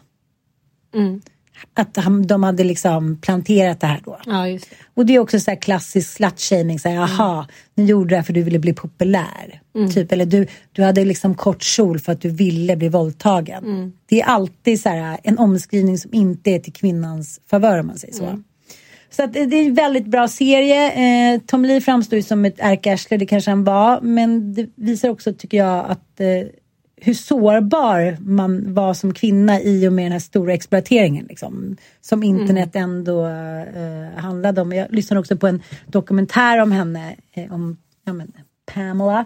[1.73, 4.19] att han, de hade liksom planterat det här då.
[4.25, 4.69] Ja, just.
[4.93, 6.79] Och det är också så här klassisk slutshaming.
[6.79, 9.61] Så här, Jaha, ni gjorde det här för du ville bli populär.
[9.93, 13.93] Typ, eller du, du hade liksom kort kjol för att du ville bli våldtagen.
[14.05, 17.97] Det är alltid så här, en omskrivning som inte är till kvinnans favör om man
[17.97, 18.39] säger så.
[19.09, 20.91] Så att det det är en väldigt bra serie.
[21.33, 24.01] Eh, Tom Lee framstår ju som ett ärkearsle, det kanske han var.
[24.01, 26.27] Men det visar också, tycker jag, att eh,
[27.01, 31.25] hur sårbar man var som kvinna i och med den här stora exploateringen.
[31.29, 34.71] Liksom, som internet ändå eh, handlade om.
[34.71, 38.31] Jag lyssnade också på en dokumentär om henne, eh, om ja, men,
[38.73, 39.25] Pamela.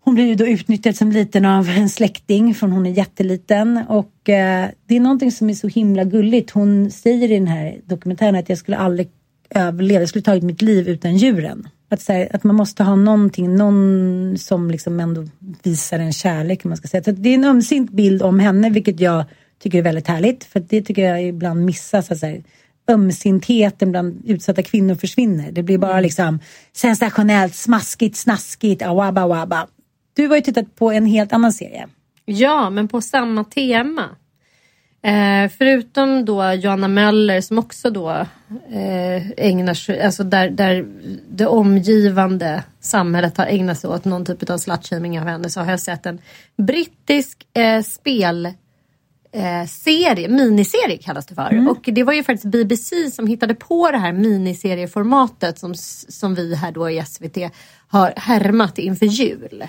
[0.00, 3.84] Hon blev ju då utnyttjad som liten av en släkting från hon är jätteliten.
[3.88, 6.50] Och eh, det är någonting som är så himla gulligt.
[6.50, 9.08] Hon säger i den här dokumentären att jag skulle aldrig
[9.50, 11.68] överleva, jag skulle tagit mitt liv utan djuren.
[11.90, 15.26] Att, så här, att man måste ha någonting, någon som liksom ändå
[15.62, 16.64] visar en kärlek.
[16.64, 17.02] Man ska säga.
[17.02, 19.24] Så det är en ömsint bild om henne, vilket jag
[19.58, 20.44] tycker är väldigt härligt.
[20.44, 22.10] För det tycker jag ibland missas.
[22.10, 22.42] Att så här,
[22.88, 25.52] ömsintheten bland utsatta kvinnor försvinner.
[25.52, 26.38] Det blir bara liksom
[26.72, 29.66] sensationellt, smaskigt, snaskigt, awabba wabba.
[30.14, 31.88] Du har ju tittat på en helt annan serie.
[32.24, 34.04] Ja, men på samma tema.
[35.02, 38.10] Eh, förutom då Joanna Möller som också då
[38.70, 40.86] eh, ägnar sig, alltså där, där
[41.30, 45.70] det omgivande samhället har ägnat sig åt någon typ av slutshaming av henne så har
[45.70, 46.18] jag sett en
[46.56, 48.46] brittisk eh, spel
[49.32, 51.70] eh, serie, miniserie kallas det för.
[51.70, 55.74] Och det var ju faktiskt BBC som hittade på det här miniserieformatet som,
[56.08, 57.36] som vi här då i SVT
[57.88, 59.64] har härmat inför jul.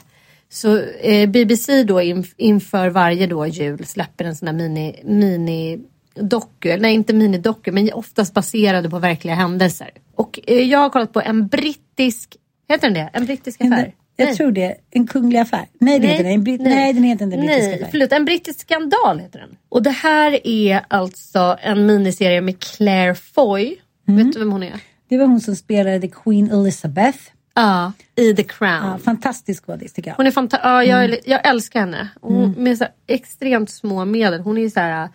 [0.51, 5.79] Så eh, BBC då inf- inför varje då jul släpper en sån här mini, mini
[6.15, 9.89] doku, nej inte minidoku men oftast baserade på verkliga händelser.
[10.15, 12.35] Och eh, jag har kollat på en brittisk,
[12.69, 13.09] heter den det?
[13.13, 13.93] En brittisk affär?
[14.15, 14.35] Jag Nej.
[14.35, 14.75] tror det.
[14.91, 15.65] En kunglig affär.
[15.79, 16.33] Nej, det heter den.
[16.33, 16.93] En britt- nej.
[16.93, 17.87] den heter inte en brittisk Nej, affär.
[17.91, 18.11] förlåt.
[18.11, 19.49] En brittisk skandal heter den.
[19.69, 23.75] Och det här är alltså en miniserie med Claire Foy.
[24.07, 24.25] Mm.
[24.25, 24.73] Vet du vem hon är?
[25.09, 27.17] Det var hon som spelade Queen Elizabeth.
[27.61, 28.85] Ja, i The Crown.
[28.85, 30.15] Ja, fantastisk skådis tycker jag.
[30.17, 30.65] Hon är fantastisk.
[30.67, 31.19] Ja, jag, Mm.
[31.25, 32.07] jag älskar henne.
[32.21, 34.41] Hon, Med så extremt små medel.
[34.41, 35.09] Hon är så här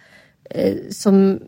[0.50, 1.40] eh, som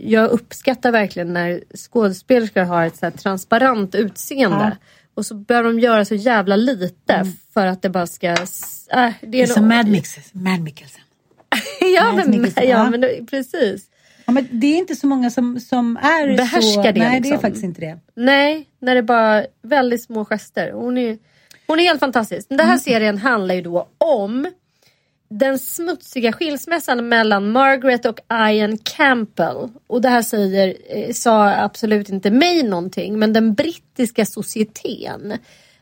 [0.00, 4.76] jag uppskattar verkligen när skådespelerskor har ett så transparent utseende.
[5.14, 8.28] Och så börjar de göra så jävla lite för att det bara ska...
[8.28, 8.36] Äh,
[9.20, 9.40] det Mm.
[9.42, 11.02] Är som Mad Mikkelsen.
[11.96, 12.90] ja, men, ja, ja.
[12.90, 13.86] men precis.
[14.32, 16.82] Ja, men det är inte så många som, som är Behärskar så...
[16.82, 17.40] det, Nej, det är liksom.
[17.40, 17.98] faktiskt inte det.
[18.14, 20.72] Nej, när det är bara väldigt små gester.
[20.72, 21.18] Hon är,
[21.66, 22.48] hon är helt fantastisk.
[22.48, 24.46] Den här serien handlar ju då om
[25.28, 29.68] den smutsiga skilsmässan mellan Margaret och Ian Campbell.
[29.86, 35.32] Och det här säger, eh, sa absolut inte mig någonting, men den brittiska societeten.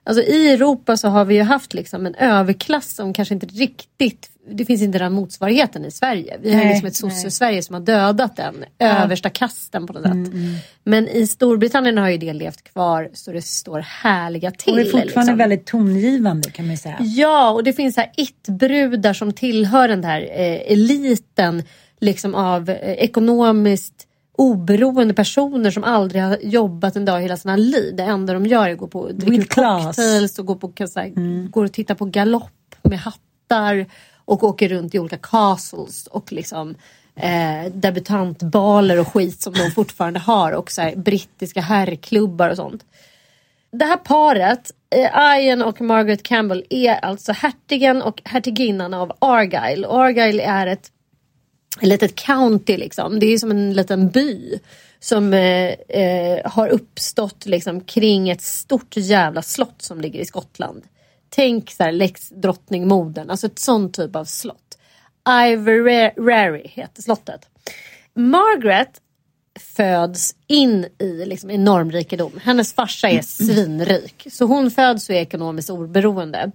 [0.05, 4.31] Alltså i Europa så har vi ju haft liksom en överklass som kanske inte riktigt,
[4.51, 6.39] det finns inte den motsvarigheten i Sverige.
[6.43, 10.13] Vi har Nej, liksom ett sosse-Sverige som har dödat den översta kasten på något sätt.
[10.13, 14.73] Mm, Men i Storbritannien har ju det levt kvar så det står härliga till.
[14.73, 15.37] Och är fortfarande liksom.
[15.37, 16.97] väldigt tongivande kan man säga.
[17.01, 21.63] Ja, och det finns här it-brudar som tillhör den här eh, eliten
[22.01, 24.07] liksom av eh, ekonomiskt
[24.41, 27.97] oberoende personer som aldrig har jobbat en dag i hela sina liv.
[27.97, 31.09] Det enda de gör är att gå på dricker cocktails och gå på, så här,
[31.49, 33.87] går och tittar på galopp med hattar
[34.25, 36.75] och åker runt i olika castles och liksom
[37.17, 42.85] eh, debutantbaler och skit som de fortfarande har och så här, brittiska herrklubbar och sånt.
[43.73, 49.87] Det här paret, eh, Ian och Margaret Campbell, är alltså hertigen och hertiginnan av Argyle.
[49.87, 50.91] Argyle är ett
[51.81, 53.19] litet county liksom.
[53.19, 54.59] Det är som en liten by
[55.01, 60.83] som eh, eh, har uppstått liksom kring ett stort jävla slott som ligger i Skottland.
[61.29, 64.79] Tänk så här Lex drottningmodern, alltså ett sånt typ av slott.
[65.29, 67.49] Iverary heter slottet.
[68.15, 69.01] Margaret
[69.61, 72.33] föds in i liksom enorm rikedom.
[72.43, 74.27] Hennes farsa är svinrik.
[74.31, 76.51] Så hon föds och är ekonomiskt oberoende.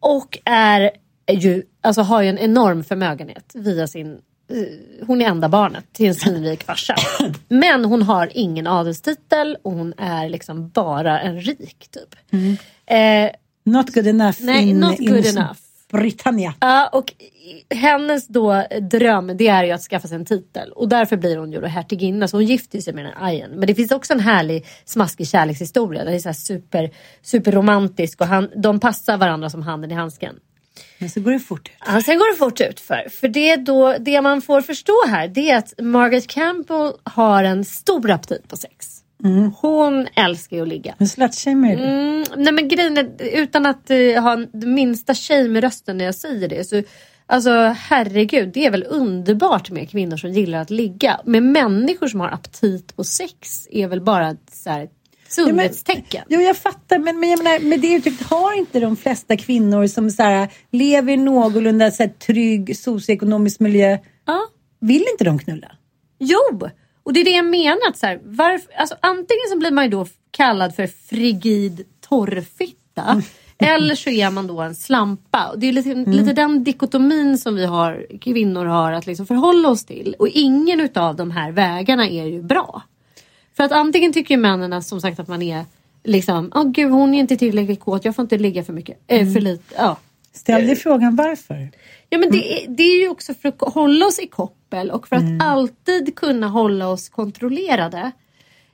[0.00, 0.90] Och är
[1.32, 6.06] ju, alltså har ju en enorm förmögenhet via sin eh, hon är enda barnet till
[6.06, 6.94] en svinrik farsa.
[7.48, 12.16] Men hon har ingen adelstitel och hon är liksom bara en rik typ.
[12.86, 13.30] Eh,
[13.64, 15.58] Not good enough Nej, in, not good in enough.
[15.92, 16.54] Britannia.
[16.60, 17.12] Ja, och
[17.74, 21.52] hennes då dröm det är ju att skaffa sig en titel och därför blir hon
[21.52, 23.50] ju då hertiginna så hon gifter sig med den här Ian.
[23.50, 26.04] Men det finns också en härlig smaskig kärlekshistoria.
[26.04, 26.90] Den är så super,
[27.22, 30.34] superromantisk och han, de passar varandra som handen i handsken.
[30.98, 31.74] Men så går det fort ut.
[31.86, 33.08] Ja, sen går det fort ut för.
[33.08, 37.64] För det, då, det man får förstå här det är att Margaret Campbell har en
[37.64, 39.00] stor aptit på sex.
[39.60, 40.94] Hon älskar ju att ligga.
[40.98, 41.84] Men slutshamer du?
[41.84, 46.04] Mm, nej men grejen är, utan att eh, ha den minsta shame i rösten när
[46.04, 46.64] jag säger det.
[46.64, 46.82] Så,
[47.26, 51.20] alltså herregud, det är väl underbart med kvinnor som gillar att ligga.
[51.24, 54.88] Men människor som har aptit på sex är väl bara så här,
[55.30, 56.24] sundhetstecken.
[56.28, 56.98] Jo, jag fattar.
[56.98, 60.48] Men, men jag menar, med det uttrycket har inte de flesta kvinnor som så här,
[60.70, 64.40] lever i någorlunda så här, trygg socioekonomisk miljö, Ja.
[64.80, 65.72] vill inte de knulla?
[66.18, 66.60] Jo,
[67.02, 67.88] och det är det jag menar.
[67.88, 73.22] Att så här, varför, alltså, antingen så blir man ju då kallad för frigid torrfitta.
[73.58, 75.54] Eller så är man då en slampa.
[75.56, 79.84] Det är lite, lite den dikotomin som vi har, kvinnor har att liksom förhålla oss
[79.84, 80.16] till.
[80.18, 82.82] Och ingen utav de här vägarna är ju bra.
[83.60, 85.64] För att antingen tycker ju männen som sagt att man är
[86.04, 89.32] liksom, åh gud hon är inte tillräckligt kåt, jag får inte ligga för mycket, eh,
[89.32, 89.74] för lite.
[89.76, 89.96] Ja.
[90.32, 91.70] Ställ dig frågan varför.
[92.08, 95.08] Ja men det, är, det är ju också för att hålla oss i koppel och
[95.08, 95.40] för att Mm.
[95.40, 98.10] alltid kunna hålla oss kontrollerade.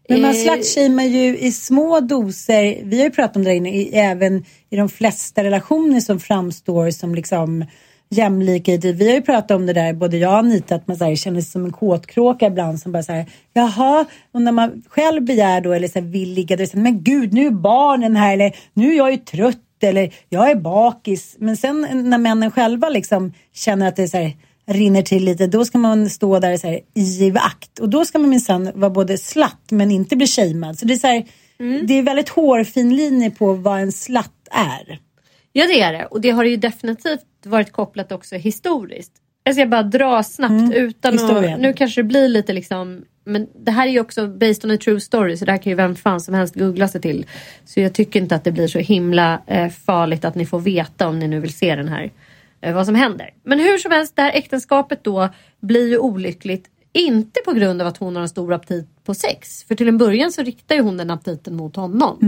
[0.09, 2.81] Men man Eh, slutshamear ju i små doser.
[2.85, 6.91] Vi har ju pratat om det inne, i, även i de flesta relationer som framstår
[6.91, 7.65] som liksom
[8.11, 8.73] jämlika.
[8.73, 8.93] i det.
[8.93, 11.15] Vi har ju pratat om det där, både jag och Anita, att man så här,
[11.17, 15.23] känner sig som en kåtkråka ibland som bara så här, jaha, och när man själv
[15.23, 17.47] begär då eller så här, vill ligga, då är det så här, men gud nu
[17.47, 21.37] är barnen här eller nu är jag ju trött eller jag är bakis.
[21.39, 24.33] Men sen när männen själva liksom känner att det är så här,
[24.67, 27.79] rinner till lite, då ska man stå där så här, i akt.
[27.79, 30.79] Och då ska man minsann vara både slatt men inte bli shamead.
[30.79, 31.25] Så det är så här,
[31.59, 31.87] Mm.
[31.87, 34.99] det är väldigt hårfin linje på vad en slatt är.
[35.53, 39.13] Ja det är det och det har ju definitivt varit kopplat också historiskt.
[39.45, 41.29] Jag ska bara dra snabbt utan att, Mm.
[41.37, 41.61] Historien.
[41.61, 44.77] nu kanske det blir lite liksom men det här är ju också based on a
[44.85, 47.27] true story så det här kan ju vem fan som helst googla sig till.
[47.65, 51.09] Så jag tycker inte att det blir så himla eh, farligt att ni får veta
[51.09, 52.13] om ni nu vill se den här
[52.61, 53.31] eh, vad som händer.
[53.43, 55.29] Men hur som helst det här äktenskapet då
[55.61, 59.65] blir ju olyckligt inte på grund av att hon har en stor aptit på sex.
[59.65, 62.19] För till en början så riktar ju hon den aptiten mot honom.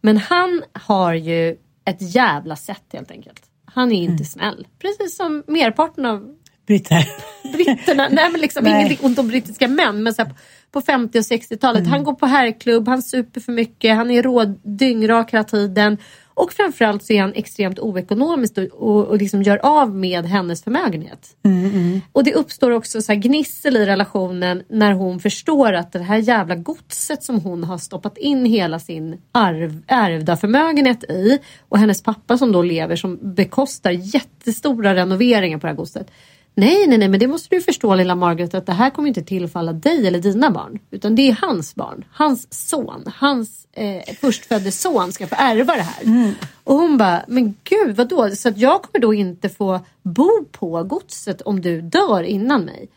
[0.00, 3.42] Men han har ju ett jävla sätt helt enkelt.
[3.76, 4.24] Han är inte Mm.
[4.24, 4.66] snäll.
[4.78, 6.34] Precis som merparten av
[6.66, 7.08] Britter.
[7.52, 8.08] britterna.
[8.12, 8.72] Nej men liksom Nej.
[8.72, 10.02] ingenting ont om brittiska män.
[10.02, 10.34] Men så här,
[10.72, 11.80] på 50 och 60-talet.
[11.80, 11.92] Mm.
[11.92, 15.98] Han går på herrklubb, han super för mycket, han är råd, dyngrak hela tiden.
[16.36, 20.64] Och framförallt så är han extremt oekonomisk och, och, och liksom gör av med hennes
[20.64, 21.36] förmögenhet.
[21.44, 25.98] Mm, Och det uppstår också så här gnissel i relationen när hon förstår att det
[25.98, 31.78] här jävla godset som hon har stoppat in hela sin arv, ärvda förmögenhet i och
[31.78, 36.10] hennes pappa som då lever som bekostar jättestora renoveringar på det här godset.
[36.58, 39.22] Nej, nej, nej, men det måste du förstå lilla Margaret att det här kommer inte
[39.22, 40.78] tillfalla dig eller dina barn.
[40.90, 45.82] Utan det är hans barn, hans son, hans eh, förstfödde son ska få ärva det
[45.82, 46.34] här.
[46.64, 48.30] Och hon bara, men gud vadå?
[48.30, 52.88] Så att jag kommer då inte få bo på godset om du dör innan mig?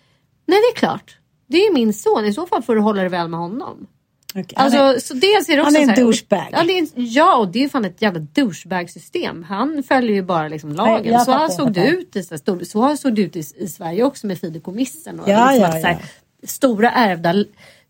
[0.45, 1.17] Nej, det är klart.
[1.48, 3.88] Det är min son, i så fall får du hålla dig väl med honom.
[4.35, 6.47] Okej, Alltså, är- så dels är det också han är en här- douchebag.
[6.51, 9.43] Ja, det är, ja, och det är fan ett jävla douchebag-system.
[9.43, 11.13] Han följer ju bara liksom lagen.
[11.13, 14.03] Nej, så här såg det ut i, så så såg det ut i, i Sverige
[14.03, 15.19] också med fideikommissen.
[15.19, 15.93] Och Ja, liksom ja, att, så här,
[16.41, 16.47] ja.
[16.47, 17.33] Stora ärvda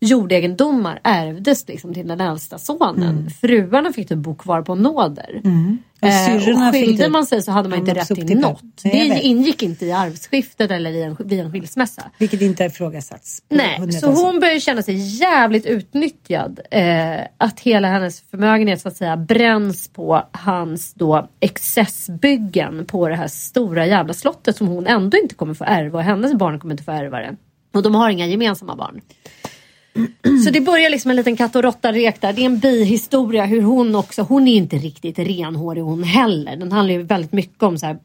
[0.00, 3.18] jordegendomar ärvdes liksom till den äldsta sonen.
[3.18, 3.30] Mm.
[3.30, 5.40] Fruarna fick typ bo kvar på nåder.
[6.00, 8.62] Och Eh, och skilde typ man sig så hade man inte rätt till något.
[8.84, 12.02] Nej, Det ingick inte i arvsskiftet eller i en, vid en skilsmässa.
[12.18, 13.42] Vilket inte ifrågasatts.
[13.48, 16.60] Nej, så hon börjar känna sig jävligt utnyttjad.
[16.70, 23.16] Eh, att hela hennes förmögenhet så att säga bränns på hans då excessbyggen på det
[23.16, 26.74] här stora jävla slottet som hon ändå inte kommer få ärva och hennes barn kommer
[26.74, 27.36] inte få ärva det.
[27.74, 29.00] Och de har inga gemensamma barn.
[30.44, 32.32] Så det börjar liksom en liten katt och råtta-rek där.
[32.32, 36.56] Det är en bihistoria hur hon också, hon är inte riktigt renhårig hon heller.
[36.56, 37.98] Den handlar ju väldigt mycket om så här,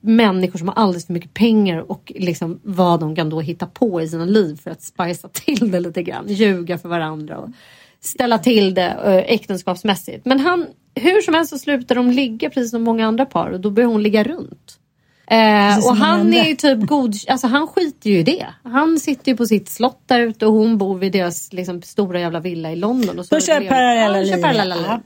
[0.00, 4.02] människor som har alldeles för mycket pengar och liksom vad de kan då hitta på
[4.02, 6.24] i sina liv för att spicea till det lite grann.
[6.28, 7.48] Ljuga för varandra och
[8.00, 10.26] ställa till det eh, äktenskapsmässigt.
[10.26, 13.60] Men han, hur som helst så slutar de ligga precis som många andra par och
[13.60, 14.78] då börjar hon ligga runt.
[15.32, 18.46] Eh, och han är ju typ god, alltså han skiter ju i det.
[18.62, 22.20] Han sitter ju på sitt slott där ute och hon bor vid deras liksom, stora
[22.20, 23.18] jävla villa i London.
[23.18, 24.20] Och så De kör parallella
[24.74, 24.86] liv.
[24.86, 25.00] Ja.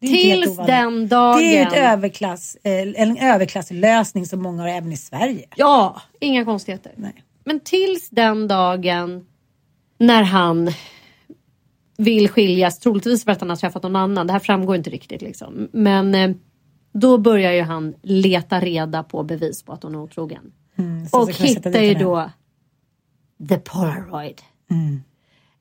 [0.00, 1.38] Tills den dagen.
[1.38, 5.46] Det är ju ett överklass, eh, en överklasslösning som många har även i Sverige.
[5.56, 6.92] Ja, inga konstigheter.
[6.96, 7.24] Nej.
[7.44, 9.24] Men tills den dagen
[9.98, 10.72] när han
[11.98, 14.26] vill skiljas, troligtvis för att han har träffat någon annan.
[14.26, 15.22] Det här framgår inte riktigt.
[15.22, 15.68] Liksom.
[15.72, 16.30] Men eh,
[17.00, 20.52] då börjar ju han leta reda på bevis på att hon är otrogen.
[20.78, 22.30] Mm, och hittar ju då
[23.48, 24.42] The Polaroid.
[24.70, 25.02] Mm.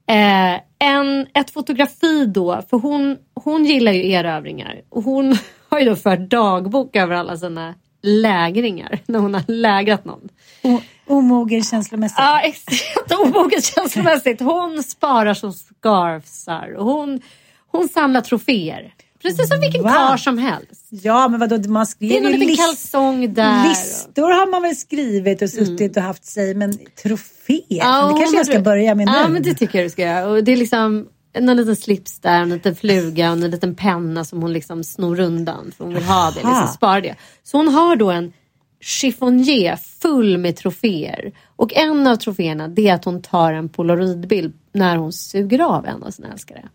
[0.09, 4.81] Eh, en, ett fotografi då, för hon, hon gillar ju erövringar.
[4.89, 5.37] Och hon
[5.69, 10.29] har ju då fört dagbok över alla sina lägringar när hon har lägrat någon.
[10.63, 12.19] O- Omogen känslomässigt.
[12.19, 14.41] Ja, extremt omoget känslomässigt.
[14.41, 17.21] Hon sparar som scarfsar och hon,
[17.67, 18.93] hon samlar troféer.
[19.21, 19.89] Precis som vilken Va?
[19.93, 20.85] karl som helst.
[20.89, 23.69] Ja, men vadå, man skrev Det är någon ju list- kalsong där.
[23.69, 28.37] Listor har man väl skrivit och suttit och haft sig, men troféer, Ja, det kanske
[28.37, 29.11] jag ska hade- börja med nu.
[29.15, 30.27] Ja, men det tycker jag du ska göra.
[30.27, 34.25] Och det är liksom en liten slips där, en liten fluga och en liten penna
[34.25, 37.15] som hon liksom snor undan för hon vill ha det, liksom spara det.
[37.43, 38.33] Så hon har då en
[38.81, 41.31] chiffonier full med troféer.
[41.55, 45.85] Och en av troféerna det är att hon tar en polaroidbild när hon suger av
[45.85, 46.65] en av sina älskare.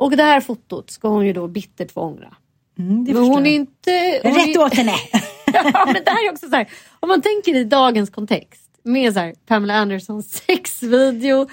[0.00, 2.34] Och det här fotot ska hon ju då bittert få ångra.
[2.78, 4.20] Mm, det Men hon är inte...
[4.22, 4.92] hon är- Rätt åt henne!
[5.52, 6.68] ja, men det här är också så här,
[7.00, 11.46] om man tänker i dagens kontext med så här, Pamela Andersons sexvideo.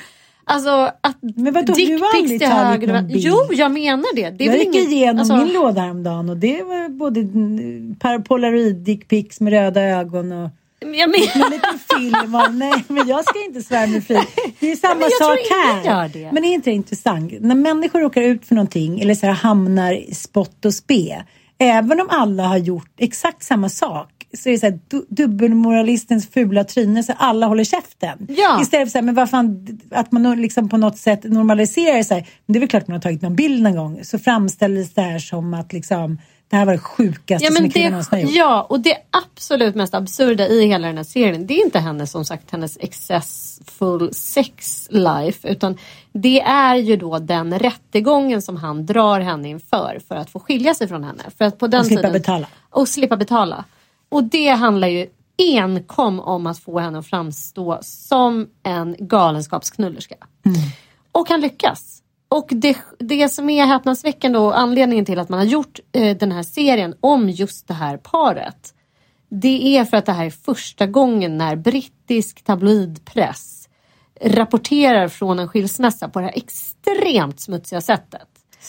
[0.43, 0.69] Alltså
[1.01, 3.19] att Men vadå, du har aldrig tagit höger någon bild?
[3.19, 4.29] Jo, jag menar det.
[4.29, 8.75] det är jag gick ingen- igenom alltså, min låda häromdagen och det var både polaroid
[8.75, 12.35] dickpics med röda ögon och Jag en menar, liten film.
[12.35, 14.19] Och, nej, men jag ska inte svära mig fri.
[14.59, 15.83] Det är samma men jag sak här.
[15.83, 16.31] gör det.
[16.31, 17.33] Men är inte det intressant?
[17.39, 21.23] När människor råkar ut för någonting eller så här hamnar i spott och spe.
[21.59, 26.29] Även om alla har gjort exakt samma sak så är det så här, du, dubbelmoralistens
[26.29, 28.27] fula tryne så alla håller käften.
[28.29, 28.61] Ja.
[28.61, 32.13] Istället för så här, men vad fan, att man liksom på något sätt normaliserar så
[32.13, 33.99] här, men det är väl klart man har tagit någon bild någon gång.
[34.03, 36.17] Så framställs det här som att liksom,
[36.49, 38.31] det här var det sjukaste ja, som men en kvinna det, någonsin har gjort.
[38.35, 42.11] ja, och det absolut mest absurda i hela den här serien det är inte hennes
[42.11, 45.77] som sagt hennes excessful sex life utan
[46.11, 50.73] det är ju då den rättegången som han drar henne inför för att få skilja
[50.73, 51.23] sig från henne.
[51.37, 52.47] För att på den Och slippa tiden, betala.
[52.69, 53.65] Och slippa betala.
[54.09, 60.15] Och det handlar ju enkom om att få henne att framstå som en galenskapsknullerska.
[61.11, 62.03] Och han lyckas.
[62.29, 66.31] Och det, det som är häpnadsväckande och anledningen till att man har gjort eh, den
[66.31, 68.73] här serien om just det här paret.
[69.29, 73.69] Det är för att det här är första gången när brittisk tabloidpress
[74.21, 78.27] rapporterar från en skilsmässa på det här extremt smutsiga sättet.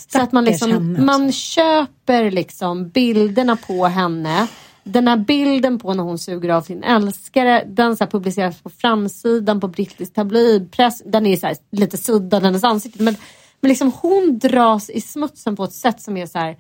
[0.09, 4.47] Så att man, Stackars liksom, man köper liksom bilderna på henne.
[4.89, 9.61] Den här bilden på när hon suger av sin älskare, den så publiceras på framsidan
[9.61, 11.03] på brittisk tabloidpress.
[11.05, 13.03] Den är så lite suddad, hennes ansikte.
[13.03, 13.16] Men,
[13.61, 16.57] men liksom hon dras i smutsen på ett sätt som är så här.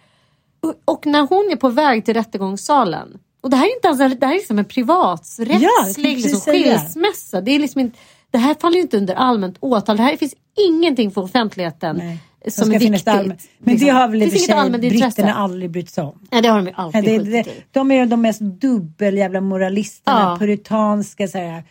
[0.84, 3.18] Och, när hon är på väg till rättegångssalen.
[3.40, 6.40] Och det här är inte ens en- det här är liksom en privatsrättslig Ja, liksom,
[6.52, 7.40] skilsmässa.
[7.40, 7.98] Det, är liksom inte,
[8.30, 9.96] det här faller ju inte under allmänt åtal.
[9.96, 10.34] Det här finns
[10.68, 12.18] ingenting för offentligheten Nej.
[12.48, 13.08] Som är viktigt.
[13.08, 13.86] allmän- Men liksom.
[13.86, 16.18] det har väl i och för sig britterna aldrig brytt sig om.
[16.30, 17.64] Nej, det har de ju alltid det, det, i.
[17.72, 20.36] de är de mest dubbel jävla moralisterna, Ja.
[20.38, 21.64] puritanska så här.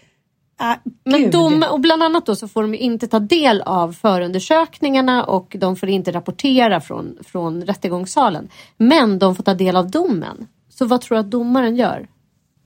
[0.60, 5.24] Ah, Men dom, och bland annat då så får de inte ta del av förundersökningarna
[5.24, 8.50] och de får inte rapportera från, från rättegångssalen.
[8.78, 10.48] Men de får ta del av domen.
[10.70, 12.08] Så vad tror du att domaren gör?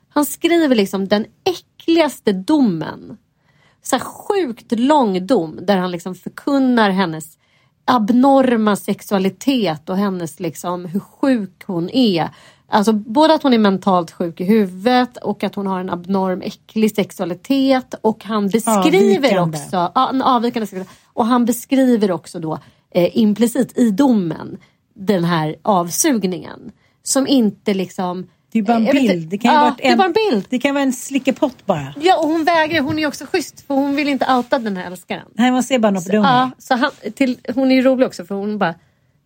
[0.09, 3.17] Han skriver liksom den äckligaste domen.
[3.81, 7.37] Så sjukt lång dom där han liksom förkunnar hennes
[7.85, 12.29] abnorma sexualitet och hennes liksom hur sjuk hon är.
[12.67, 16.41] Alltså både att hon är mentalt sjuk i huvudet och att hon har en abnorm
[16.41, 19.57] äcklig sexualitet och han beskriver Avvikande.
[19.57, 20.97] också ja, en avvikande sexualitet.
[21.05, 22.59] och han beskriver också då
[22.91, 24.57] eh, implicit i domen
[24.93, 26.71] den här avsugningen
[27.03, 29.29] som inte liksom Det är bara en vet bild.
[29.29, 30.45] Det kan ja, varit det är bara en bild.
[30.49, 31.93] Det kan vara en slickepott bara.
[32.01, 32.81] Ja, och hon vägrar.
[32.81, 35.25] Hon är också schysst för hon vill inte outa den här älskaren.
[35.33, 36.15] Nej, man ser bara något på.
[36.15, 38.75] Ja, så han, till, hon är ju rolig också för hon bara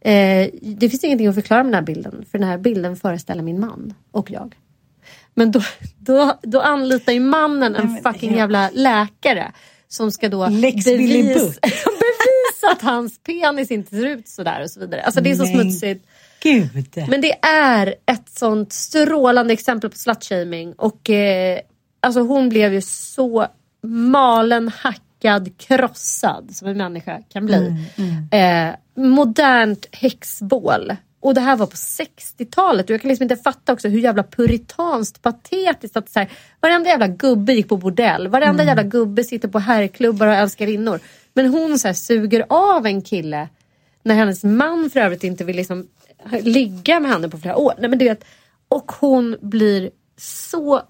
[0.01, 3.43] eh, Det finns ingenting att förklara med den här bilden för den här bilden föreställer
[3.43, 4.55] min man och jag.
[5.33, 5.61] Men då,
[5.97, 8.37] då, då anlitar ju mannen en fucking ja.
[8.37, 9.51] jävla läkare
[9.87, 14.79] som ska då Lex bevis, bevisa att hans penis inte ser ut sådär och så
[14.79, 15.01] vidare.
[15.01, 15.53] Alltså det är så Nej.
[15.53, 16.05] smutsigt.
[16.45, 17.07] Gud.
[17.09, 21.59] Men det är ett sånt strålande exempel på slutshaming och eh,
[21.99, 23.47] alltså hon blev ju så
[23.83, 27.75] malen, hackad, krossad som en människa kan bli.
[28.31, 30.95] Eh, modernt häxbål.
[31.19, 34.23] Och det här var på 60-talet och jag kan liksom inte fatta också hur jävla
[34.23, 36.29] puritanskt patetiskt att så här,
[36.59, 40.99] varenda jävla gubbe gick på bordell, varenda jävla gubbe sitter på herrklubbar och älskarinnor.
[41.33, 43.47] Men hon så här, suger av en kille
[44.05, 45.87] när hennes man för övrigt inte vill liksom
[46.41, 47.73] ligga med henne på flera år.
[47.79, 48.23] Nej, men du vet,
[48.67, 50.81] och hon blir så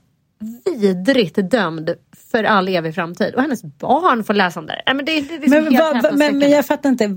[0.80, 1.90] vidrigt dömd
[2.32, 3.36] för all evig framtid.
[3.36, 4.82] Och hennes barn får läsa om det.
[4.86, 7.10] Nej, men det, det, det är Men, vad- men, men jag fattar inte.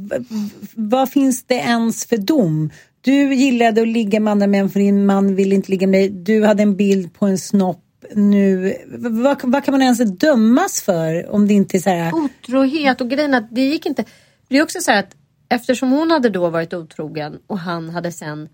[0.75, 2.71] Vad finns det ens för dom?
[3.01, 6.09] Du gillade att ligga med andra män för din man vill inte ligga med dig.
[6.11, 7.85] Du hade en bild på en snopp.
[8.15, 12.13] Nu, vad, vad kan man ens dömas för om det inte är så här...
[12.15, 14.05] otrohet och grejen att det gick inte.
[14.49, 15.15] Det är också så här att
[15.49, 18.49] eftersom hon hade då varit otrogen och han hade sen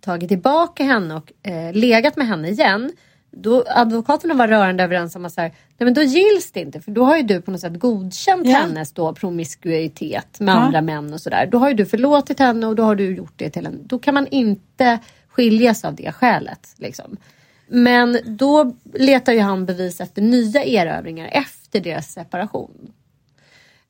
[0.00, 2.92] tagit tillbaka henne och eh, legat med henne igen.
[3.30, 6.80] Då advokaterna var rörande överens om att så här, nej men då gills det inte
[6.80, 8.56] för då har ju du på något sätt godkänt Ja.
[8.58, 10.58] hennes då promiskuitet med Ja.
[10.58, 11.46] andra män och sådär.
[11.46, 13.86] Då har ju du förlåtit henne och då har du gjort det till en.
[13.86, 14.98] Då kan man inte
[15.28, 16.74] skiljas av det skälet.
[16.76, 17.16] Liksom.
[17.68, 22.92] Men då letar ju han bevis efter nya erövringar efter deras separation.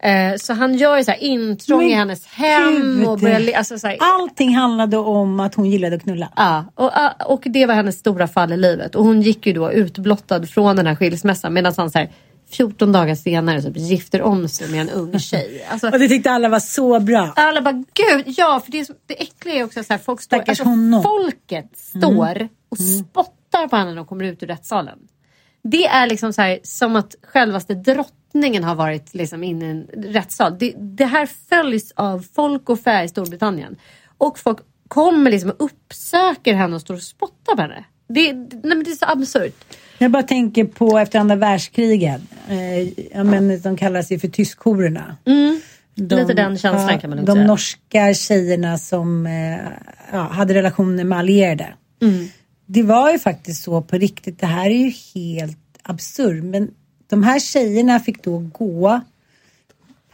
[0.02, 3.86] Eh, så han gör så här intrång i Men hennes hem och börjar, alltså så
[3.86, 6.32] här, Allting handlade om att hon gillade att knulla.
[6.36, 6.90] Ja, och,
[7.32, 8.94] och det var hennes stora fall i livet.
[8.94, 12.10] Och hon gick ju då utblottad från den här skilsmässan medan han så här,
[12.50, 15.64] 14 dagar senare typ, gifter om sig med en ung tjej.
[15.70, 17.32] Alltså, Och det tyckte alla var så bra.
[17.36, 20.20] alla bara gud, ja för det, är så- det äckliga är också så här, folk
[20.20, 20.64] står, alltså,
[21.02, 24.98] folket står och spottar på henne när de kommer ut ur rättssalen.
[25.62, 28.17] Det är liksom så här, som att självaste drottningen
[28.64, 30.58] har varit liksom inne i en rättssal.
[30.58, 33.76] Det, det här följs av folk och fä i Storbritannien.
[34.18, 34.58] Och folk
[34.88, 37.84] kommer liksom och uppsöker henne och står och spottar på henne.
[38.08, 39.64] Det, nej men det är så absurt.
[39.98, 42.20] Jag bara tänker på efter andra världskriget.
[42.48, 45.16] Eh, ja, men de kallas ju för tyskjorerna.
[45.94, 47.46] De, Lite den känslan kan man nog De säga.
[47.46, 49.58] norska tjejerna som eh,
[50.12, 51.74] ja, hade relationer med allierade.
[52.02, 52.28] Mm.
[52.66, 54.40] Det var ju faktiskt så på riktigt.
[54.40, 56.44] Det här är ju helt absurt.
[56.44, 56.70] Men
[57.08, 59.00] de här tjejerna fick då gå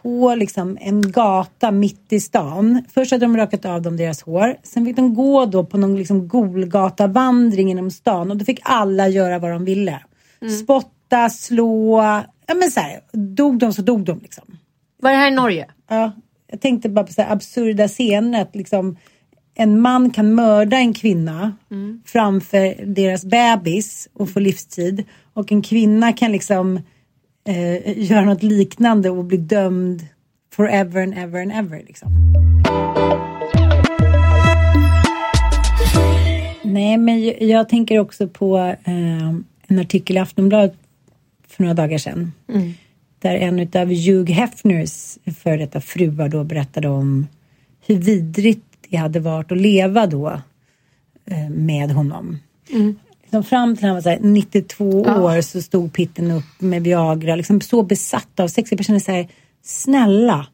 [0.02, 2.84] på liksom en gata mitt i stan.
[2.94, 4.56] Först hade de rakat av dem deras hår.
[4.62, 9.08] Sen fick de gå då på någon liksom Golgatavandring genom stan och då fick alla
[9.08, 10.00] göra vad de ville.
[10.40, 10.54] Mm.
[10.54, 12.00] Spotta, slå,
[12.46, 14.44] ja men så här, dog de så dog de liksom.
[15.02, 15.66] Var det här i Norge?
[15.88, 16.12] Ja,
[16.50, 18.96] jag tänkte bara på så absurda scener att liksom
[19.54, 21.52] en man kan mörda en kvinna
[22.06, 25.04] framför deras bebis och få livstid
[25.34, 26.80] och en kvinna kan liksom
[27.46, 30.06] eh, göra något liknande och bli dömd
[30.52, 31.82] forever and ever and ever.
[31.86, 32.32] Liksom.
[36.62, 39.28] Nej, men jag, tänker också på eh,
[39.66, 40.74] en artikel i Aftonbladet
[41.48, 42.32] för några dagar sedan.
[43.18, 47.26] Där en av Hugh Hefners före detta fruar då berättade om
[47.86, 50.40] hur vidrigt det hade varit att leva då
[51.24, 52.38] eh, med honom.
[53.34, 57.36] Liksom fram till han var så här, 92 år så stod Pitten upp med Viagra,
[57.36, 58.72] liksom så besatt av sex.
[58.72, 59.28] Jag kände så här,
[59.62, 60.46] snälla,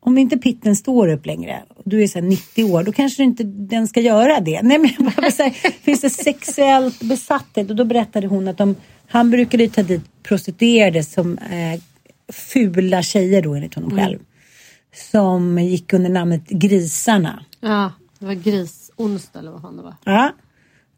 [0.00, 3.22] om inte Pitten står upp längre och du är så här 90 år, då kanske
[3.22, 4.62] inte den ska göra det.
[4.62, 5.50] Nej, men jag bara så här,
[5.82, 7.70] finns det sexuellt besatthet?
[7.70, 8.76] Och då berättade hon att de,
[9.08, 11.80] han brukade ju ta dit prostituerade som eh,
[12.32, 14.18] fula tjejer då enligt honom själv.
[15.10, 17.44] Som gick under namnet Grisarna.
[17.60, 19.94] Ja, det var grisonsdag eller vad fan det var.
[20.04, 20.32] Ja.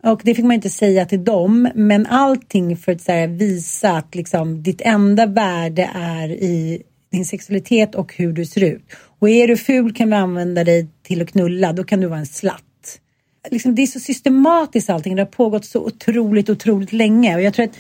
[0.05, 3.91] Och det fick man inte säga till dem, men allting för att så här, visa
[3.91, 6.83] att liksom, ditt enda värde är i
[7.13, 8.85] din sexualitet och hur du ser ut.
[9.19, 12.19] Och är du ful kan vi använda dig till att knulla, då kan du vara
[12.19, 12.63] en slatt.
[13.51, 17.35] Liksom, det är så systematiskt allting, det har pågått så otroligt, otroligt länge.
[17.35, 17.77] Och jag tror att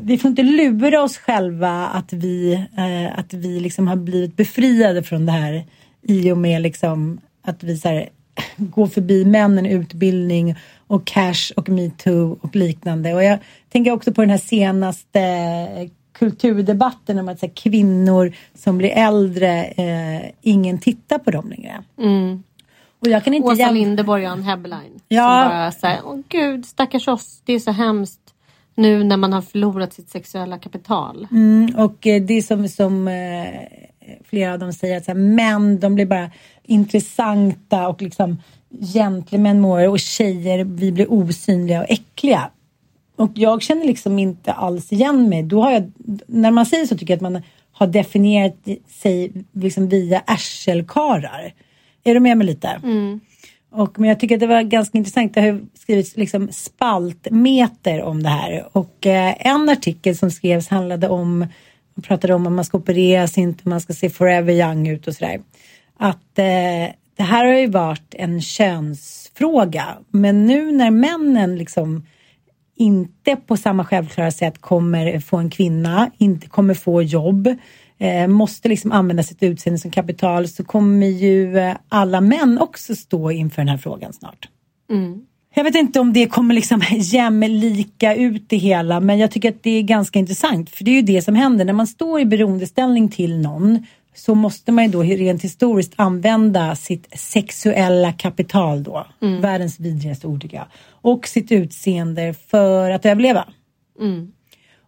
[0.00, 5.02] vi får inte lura oss själva att vi, eh, att vi liksom har blivit befriade
[5.02, 5.64] från det här
[6.02, 8.08] i och med liksom att vi så här,
[8.56, 10.56] går förbi männen, utbildning
[10.86, 13.14] och cash och metoo och liknande.
[13.14, 18.32] Och jag tänker också på den här senaste eh, kulturdebatten om att så här, kvinnor
[18.54, 21.82] som blir äldre, eh, ingen tittar på dem längre.
[23.00, 25.00] Och jag kan inte Åsa jäm- Linderborg har en headline.
[25.08, 25.42] Ja.
[25.42, 28.20] Som bara säger, åh gud stackars oss, det är så hemskt
[28.74, 31.28] nu när man har förlorat sitt sexuella kapital.
[31.30, 33.46] Mm, och eh, det är som, som eh,
[34.24, 36.30] flera av dem säger att så här, män de blir bara
[36.62, 38.38] intressanta och liksom
[38.80, 42.50] gentlemän mår och tjejer vi blir osynliga och äckliga.
[43.16, 45.42] Och jag känner liksom inte alls igen mig.
[45.42, 45.92] Då har jag,
[46.26, 48.56] när man säger så tycker jag att man har definierat
[48.88, 51.54] sig liksom via ärselkarlar.
[52.04, 52.80] Är du med mig lite?
[53.70, 55.34] Och, men jag tycker att det var ganska intressant.
[55.34, 58.68] Det har skrivits liksom spaltmeter om det här.
[58.72, 61.38] Och eh, en artikel som skrevs handlade om,
[61.94, 65.14] man pratade om om man ska opereras, inte man ska se forever young ut och
[65.14, 65.40] sådär.
[65.96, 69.98] Att eh, det här har ju varit en könsfråga.
[70.08, 72.06] Men nu när männen liksom
[72.76, 77.48] inte på samma självklara sätt kommer få en kvinna, inte kommer få jobb,
[77.98, 82.94] eh, måste liksom använda sitt utseende som kapital så kommer ju eh, alla män också
[82.96, 84.48] stå inför den här frågan snart.
[85.54, 89.62] Jag vet inte om det kommer liksom jämlika ut det hela men jag tycker att
[89.62, 92.24] det är ganska intressant för det är ju det som händer när man står i
[92.24, 93.86] beroendeställning till någon
[94.16, 99.06] så måste man ju då rent historiskt använda sitt sexuella kapital då.
[99.40, 100.66] Världens vidrigaste ord tycker jag.
[100.88, 103.48] Och sitt utseende för att överleva.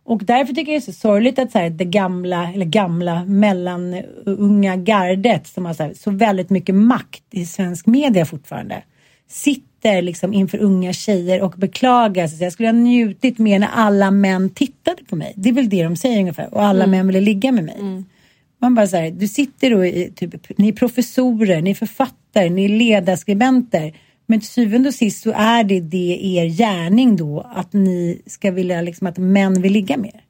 [0.05, 3.25] Och därför tycker jag det är så sorgligt att så här, det gamla, eller gamla
[3.25, 8.83] mellanunga gardet som har så, här, så väldigt mycket makt i svensk media fortfarande
[9.29, 12.43] sitter liksom inför unga tjejer och beklagar sig.
[12.43, 15.33] Jag skulle ha njutit mer när alla män tittade på mig.
[15.37, 16.55] Det är väl det de säger ungefär.
[16.55, 18.05] Och alla män ville ligga med mig.
[18.59, 22.51] Man bara så här, du sitter och i, typ, ni är professorer, ni är författare,
[22.51, 23.95] ni är ledarskribenter.
[24.27, 28.51] Men till syvende och sist så är det det er gärning då att ni ska
[28.51, 30.25] vilja liksom att män vill ligga med er.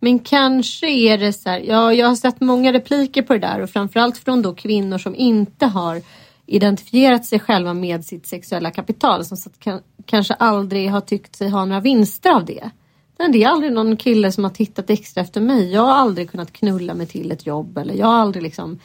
[0.00, 3.60] Men kanske är det så här, ja, jag har sett många repliker på det där
[3.60, 6.02] och framförallt från då kvinnor som inte har
[6.46, 11.48] identifierat sig själva med sitt sexuella kapital som så att kanske aldrig har tyckt sig
[11.48, 12.70] ha några vinster av det.
[13.18, 15.72] Nej, det är aldrig någon kille som har tittat extra efter mig.
[15.72, 18.78] Jag har aldrig kunnat knulla mig till ett jobb eller jag har aldrig liksom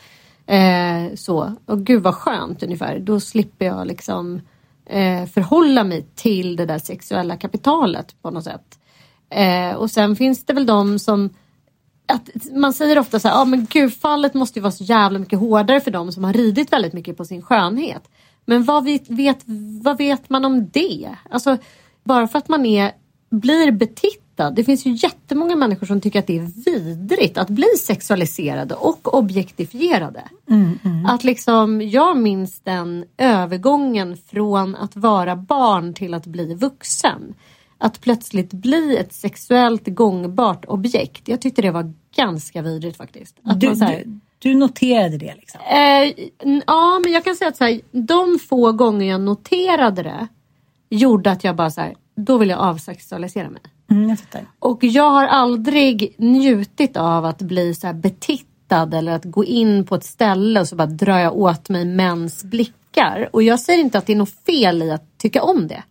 [0.46, 1.54] eh, så.
[1.66, 3.00] Och gud vad skönt ungefär.
[3.00, 4.42] Då slipper jag liksom
[4.86, 8.80] eh, förhålla mig till det där sexuella kapitalet på något sätt.
[9.30, 11.30] Eh, och sen finns det väl de som
[12.08, 14.84] att man säger ofta så här, ja ah, men gud fallet måste ju vara så
[14.84, 18.10] jävla mycket hårdare för dem som har ridit väldigt mycket på sin skönhet.
[18.46, 19.40] Men vad vet, vet,
[19.82, 21.16] vad vet man om det?
[21.30, 21.58] Alltså
[22.04, 22.92] bara för att man är,
[23.30, 23.72] blir
[24.42, 24.56] betittad.
[24.56, 29.14] Det finns ju jättemånga människor som tycker att det är vidrigt att bli sexualiserade och
[29.14, 30.22] objektifierade.
[31.08, 37.34] Att liksom, jag minns den övergången från att vara barn till att bli vuxen.
[37.78, 41.28] Att plötsligt bli ett sexuellt gångbart objekt.
[41.28, 43.36] Jag tyckte det var ganska vidrigt faktiskt.
[43.44, 45.62] Att Du, här- du, du noterade det liksom?
[45.62, 46.14] Eh,
[46.68, 50.28] ja, men jag kan säga att så här, de få gånger jag noterade det
[50.89, 53.62] gjorde att jag bara så här, då vill jag avsexualisera mig.
[53.92, 54.46] Mm, jag fattar.
[54.60, 59.96] Och jag har aldrig njutit av att bli så betittad eller att gå in på
[59.96, 63.30] ett ställe och så bara drar jag åt mig mäns blickar.
[63.32, 65.84] Och jag säger inte att det är något fel i att tycka om det.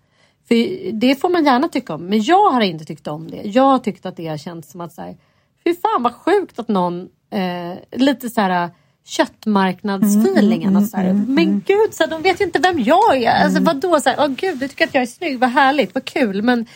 [0.49, 2.07] För det får man gärna tycka om.
[2.07, 3.43] Men jag har inte tyckt om det.
[3.45, 5.17] Jag har tyckt att det har känts som att så här,
[5.65, 8.71] fy fan vad sjukt att någon eh, lite så här
[9.05, 10.77] köttmarknadsfeelingen.
[10.77, 13.45] att så här, men gud, så här, de vet ju inte vem jag är.
[13.45, 16.05] Alltså vadå, så här, åh gud, du tycker att jag är snygg, vad härligt, vad
[16.05, 16.43] kul.
[16.43, 16.67] Men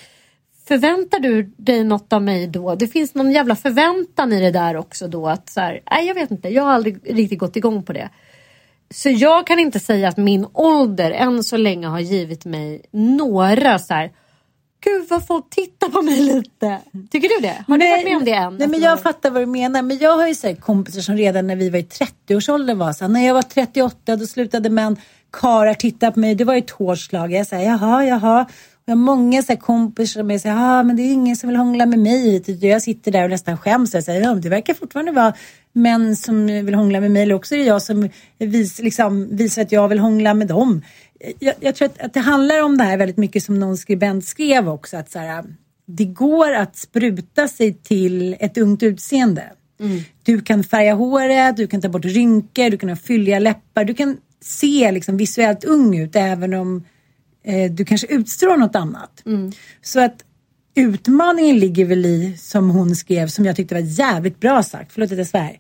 [0.69, 2.75] förväntar du dig något av mig då?
[2.75, 5.29] Det finns någon jävla förväntan i det där också då.
[5.29, 8.11] att så här, Nej, jag vet inte, jag har aldrig riktigt gått igång på det.
[8.91, 13.79] Så jag kan inte säga att min ålder än så länge har givit mig några
[13.79, 14.13] så här.
[14.85, 16.79] Gud vad folk tittar på mig lite.
[17.11, 17.65] Tycker du det?
[17.69, 18.57] Har du varit med om det än?
[18.57, 19.83] Nej men jag fattar vad du menar.
[19.83, 23.05] Men jag har ju så kompisar som redan när vi var i 30-årsåldern var så
[23.05, 24.97] här, När jag var 38 då slutade män
[25.31, 26.35] karlar titta på mig.
[26.35, 27.33] Det var ju ett hårt slag.
[27.33, 28.47] Jag säger jaha, jaha.
[28.87, 31.57] Jag har många så här kompisar som säger ja men det är ingen som vill
[31.57, 32.43] hångla med mig.
[32.61, 33.95] Jag sitter där och nästan skäms.
[33.95, 35.35] Jag säger ja, det verkar fortfarande vara
[35.73, 37.23] män som vill hångla med mig.
[37.23, 38.09] Eller också är det jag som
[38.39, 40.83] vis, liksom, visar att jag vill hångla med dem.
[41.39, 44.25] Jag, jag tror att, att, det handlar om det här väldigt mycket som någon skribent
[44.25, 44.97] skrev också.
[44.97, 45.45] Att så här,
[45.87, 49.43] det går att spruta sig till ett ungt utseende.
[49.81, 50.01] Mm.
[50.23, 53.85] Du kan färga håret, du kan ta bort rynkor, du kan ha fylliga läppar.
[53.85, 56.85] Du kan se liksom visuellt ung ut även om
[57.45, 59.23] eh, du kanske utstrålar något annat.
[59.27, 59.53] Mm.
[59.83, 60.25] Så att
[60.75, 65.13] utmaningen ligger väl i, som hon skrev, som jag tyckte var jävligt bra sagt, förlåt
[65.13, 65.59] att jag svär,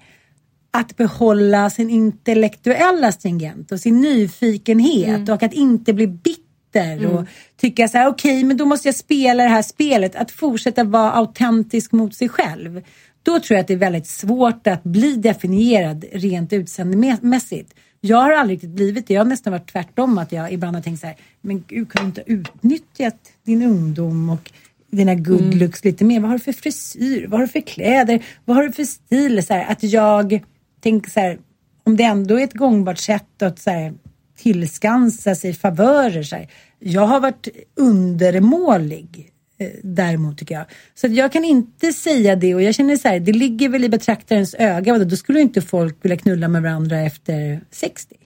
[0.70, 5.34] att behålla sin intellektuella stringent och sin nyfikenhet mm.
[5.34, 7.10] och att inte bli bitter mm.
[7.10, 7.24] och
[7.56, 10.16] tycka så här, okej, okay, men då måste jag spela det här spelet.
[10.16, 12.82] Att fortsätta vara autentisk mot sig själv.
[13.22, 17.74] Då tror jag att det är väldigt svårt att bli definierad rent utseendemässigt.
[18.06, 19.14] Jag har aldrig riktigt blivit det.
[19.14, 20.18] Jag har nästan varit tvärtom.
[20.18, 23.62] Att jag ibland har tänkt så här, men gud, kan du inte ha utnyttjat din
[23.62, 24.52] ungdom och
[24.90, 25.58] dina good mm.
[25.58, 26.20] looks lite mer?
[26.20, 27.26] Vad har du för frisyr?
[27.26, 28.24] Vad har du för kläder?
[28.44, 29.46] Vad har du för stil?
[29.46, 30.44] Så här, att jag
[30.80, 31.38] tänker så här,
[31.84, 33.94] om det ändå är ett gångbart sätt att så här,
[34.36, 36.22] tillskansa sig favörer.
[36.22, 36.48] Så här.
[36.78, 39.32] Jag har varit undermålig
[39.82, 40.64] däremot tycker jag.
[40.94, 43.88] Så jag kan inte säga det och jag känner så här, det ligger väl i
[43.88, 44.98] betraktarens öga.
[44.98, 48.16] Då skulle inte folk vilja knulla med varandra efter 60.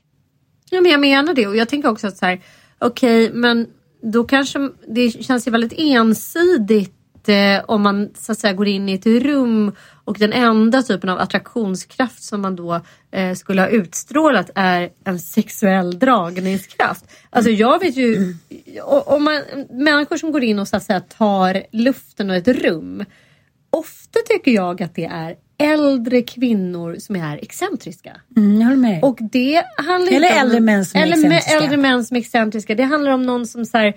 [0.71, 2.41] Ja men jag menar det och jag tänker också att så här,
[2.79, 3.67] okej okay, men
[4.03, 4.59] då kanske
[4.89, 6.98] det känns ju väldigt ensidigt
[7.29, 9.73] eh, om man så att säga går in i ett rum
[10.05, 15.19] och den enda typen av attraktionskraft som man då eh, skulle ha utstrålat är en
[15.19, 17.05] sexuell dragningskraft.
[17.31, 18.35] Alltså jag vet ju,
[18.85, 23.05] om man, människor som går in och så att säga tar luften och ett rum.
[23.71, 28.21] Ofta tycker jag att det är äldre kvinnor som är excentriska.
[28.37, 29.05] Mm, jag håller med.
[29.05, 31.55] Och det handlar eller äldre män som är excentriska.
[31.55, 32.75] Äldre män som är excentriska.
[32.75, 33.95] Det handlar om någon som så här,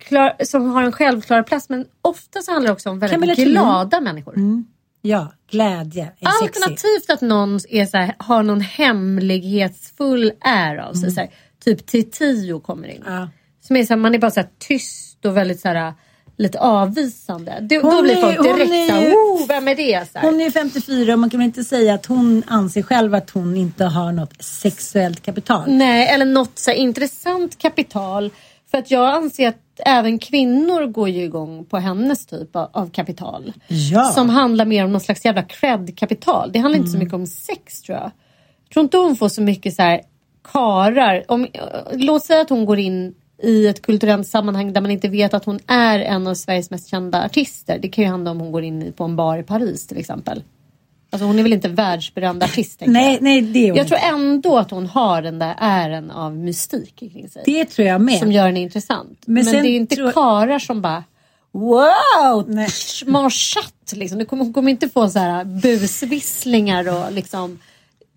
[0.00, 4.00] klar, som har en självklar plats men ofta så handlar det också om väldigt glada
[4.00, 4.36] människor.
[4.36, 4.66] Mm.
[5.02, 7.12] Ja, glädje är Alternativt sexy.
[7.12, 11.02] att någon är så här, har någon hemlighetsfull är av sig.
[11.02, 11.14] Mm.
[11.14, 11.30] Så här,
[11.64, 13.02] typ Tio kommer in.
[13.06, 13.28] Ja.
[13.60, 15.94] Som är så här, man är bara så tyst och väldigt så här,
[16.36, 17.58] lite avvisande.
[17.60, 20.08] Då, då blir folk direkt är, såhär, oh, vem är det?
[20.12, 20.30] Så här.
[20.30, 23.56] Hon är 54 och man kan väl inte säga att hon anser själv att hon
[23.56, 25.64] inte har något sexuellt kapital.
[25.66, 28.30] Nej, eller något så intressant kapital.
[28.70, 32.90] För att jag anser att även kvinnor går ju igång på hennes typ av, av
[32.90, 33.52] kapital.
[33.68, 34.04] Ja.
[34.04, 36.52] Som handlar mer om någon slags jävla cred-kapital.
[36.52, 36.80] Det handlar mm.
[36.80, 37.04] inte så mm.
[37.04, 38.10] mycket om sex tror jag.
[38.64, 40.00] Jag tror inte hon får så mycket så här
[40.52, 41.24] karar.
[41.28, 41.46] Om,
[41.92, 45.44] låt säga att hon går in i ett kulturellt sammanhang där man inte vet att
[45.44, 47.78] hon är en av Sveriges mest kända artister.
[47.78, 50.42] Det kan ju handla om hon går in på en bar i Paris till exempel.
[51.10, 52.82] Alltså hon är väl inte världsberömd artist?
[52.86, 53.22] Nej, jag.
[53.22, 56.96] nej, det är hon Jag tror ändå att hon har den där ären av mystik
[56.96, 57.42] kring sig.
[57.44, 58.18] Det tror jag med.
[58.18, 59.22] Som gör henne intressant.
[59.26, 60.12] Men, Men det är inte tror...
[60.12, 61.04] karar som bara
[61.52, 62.56] Wow!
[63.06, 64.18] Marchatt liksom.
[64.18, 67.58] Du kommer, kommer inte få så här busvisslingar och liksom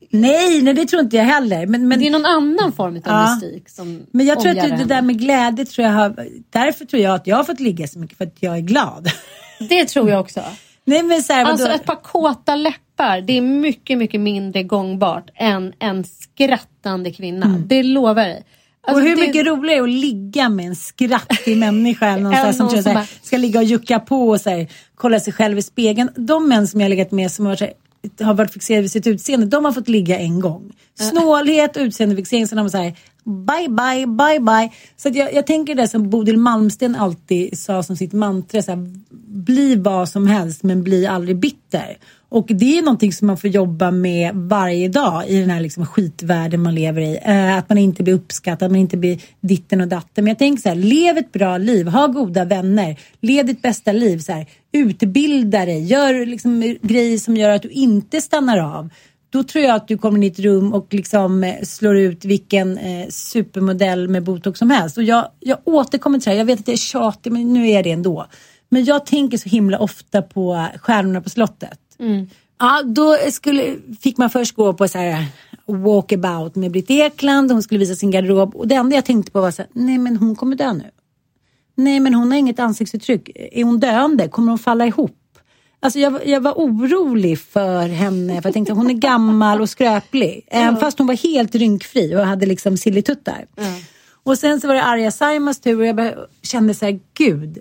[0.09, 1.65] Nej, nej det tror inte jag heller.
[1.65, 1.99] Men, men...
[1.99, 3.35] Det är någon annan form av ja.
[3.41, 6.85] mystik som Men jag tror att det, det där med glädje tror jag har, därför
[6.85, 9.11] tror jag att jag har fått ligga så mycket för att jag är glad.
[9.69, 10.41] Det tror jag också.
[10.85, 15.29] Nej, men så här, alltså ett par kåta läppar, det är mycket, mycket mindre gångbart
[15.35, 17.45] än en skrattande kvinna.
[17.45, 17.67] Mm.
[17.67, 18.45] Det lovar dig.
[18.87, 19.21] Alltså, och hur det...
[19.21, 23.07] mycket roligare är att ligga med en skrattig människa någon någon som, som bara...
[23.21, 26.09] ska ligga och jucka på och så här, kolla sig själv i spegeln.
[26.15, 29.07] De män som jag har legat med som har varit, har varit fixerade vid sitt
[29.07, 30.71] utseende, de har fått ligga en gång.
[30.99, 32.93] Snålhet utseendefixering, sen har man så här,
[33.23, 34.71] bye bye, bye bye.
[34.97, 38.89] Så jag, jag tänker det som Bodil Malmsten alltid sa som sitt mantra, så här,
[39.27, 41.97] bli vad som helst men bli aldrig bitter.
[42.29, 45.85] Och det är någonting som man får jobba med varje dag i den här liksom
[45.85, 47.19] skitvärlden man lever i.
[47.23, 50.23] Eh, att man inte blir uppskattad, att man inte blir ditten och datten.
[50.23, 53.91] Men jag tänker så här, lev ett bra liv, ha goda vänner, lev ditt bästa
[53.91, 54.19] liv.
[54.19, 58.89] Så här, utbilda dig, gör liksom grejer som gör att du inte stannar av
[59.33, 62.25] då tror jag att du kommer in i ett rum och liksom eh, slår ut
[62.25, 64.97] vilken eh, supermodell med botox som helst.
[64.97, 67.69] Och jag, jag återkommer till det här, jag vet att det är tjatigt men nu
[67.69, 68.25] är det ändå.
[68.69, 71.79] Men jag tänker så himla ofta på Stjärnorna på slottet.
[71.99, 72.29] Mm.
[72.59, 75.25] Ja, då skulle, fick man först gå på så här
[75.65, 77.51] walkabout med Britt Ekland.
[77.51, 78.55] Hon skulle visa sin garderob.
[78.55, 80.91] Och det enda jag tänkte på var så här, nej men hon kommer dö nu.
[81.75, 83.29] Nej men hon har inget ansiktsuttryck.
[83.35, 84.27] Är hon döende?
[84.27, 85.17] Kommer hon falla ihop?
[85.83, 90.45] Alltså jag, jag var orolig för henne för jag tänkte hon är gammal och skröplig.
[90.47, 93.45] Även fast hon var helt rynkfri och hade liksom sillituttar.
[94.23, 97.57] Och sen så var det Arja Saimas tur och jag bara kände så här, gud.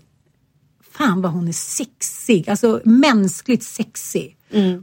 [0.92, 2.50] Fan vad hon är sexig.
[2.50, 4.36] Alltså mänskligt sexig.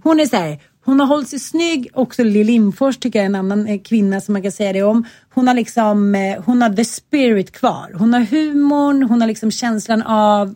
[0.03, 1.89] Hon är så här, hon har hållit sig snygg.
[1.93, 4.83] Också Lill Lindfors tycker jag är en annan eh, kvinna som man kan säga det
[4.83, 5.05] om.
[5.33, 7.95] Hon har liksom, eh, hon har the spirit kvar.
[7.99, 10.55] Hon har humorn, hon har liksom känslan av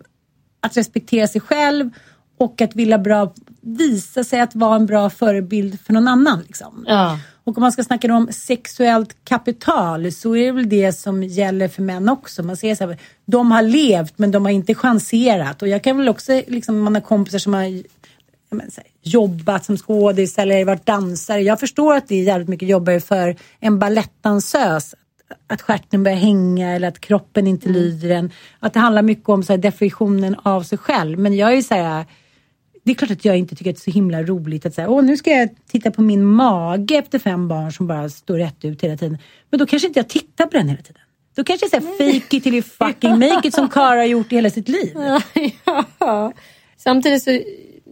[0.61, 1.89] att respektera sig själv
[2.37, 6.41] och att vilja bra, visa sig att vara en bra förebild för någon annan.
[6.47, 6.85] Liksom.
[6.87, 7.19] Ja.
[7.43, 11.67] Och om man ska snacka om sexuellt kapital så är det väl det som gäller
[11.67, 12.43] för män också.
[12.43, 15.61] Man säger så här, de har levt men de har inte chanserat.
[15.61, 17.83] Och jag kan väl också, liksom, man har kompisar som har
[18.49, 21.41] men, här, jobbat som skådis eller varit dansare.
[21.41, 24.95] Jag förstår att det är jävligt mycket jobbigare för en balettdansös
[25.47, 28.31] att stjärten börjar hänga eller att kroppen inte lyder en.
[28.59, 31.19] Att det handlar mycket om så här, definitionen av sig själv.
[31.19, 32.05] Men jag är så här,
[32.83, 34.89] det är klart att jag inte tycker att det är så himla roligt att säga,
[34.89, 38.65] åh nu ska jag titta på min mage efter fem barn som bara står rätt
[38.65, 39.17] ut hela tiden.
[39.49, 41.01] Men då kanske inte jag tittar på den hela tiden.
[41.35, 44.31] Då kanske jag säger fake it till you fucking make it som Kara har gjort
[44.31, 44.93] i hela sitt liv.
[45.99, 46.33] ja.
[46.77, 47.39] Samtidigt så,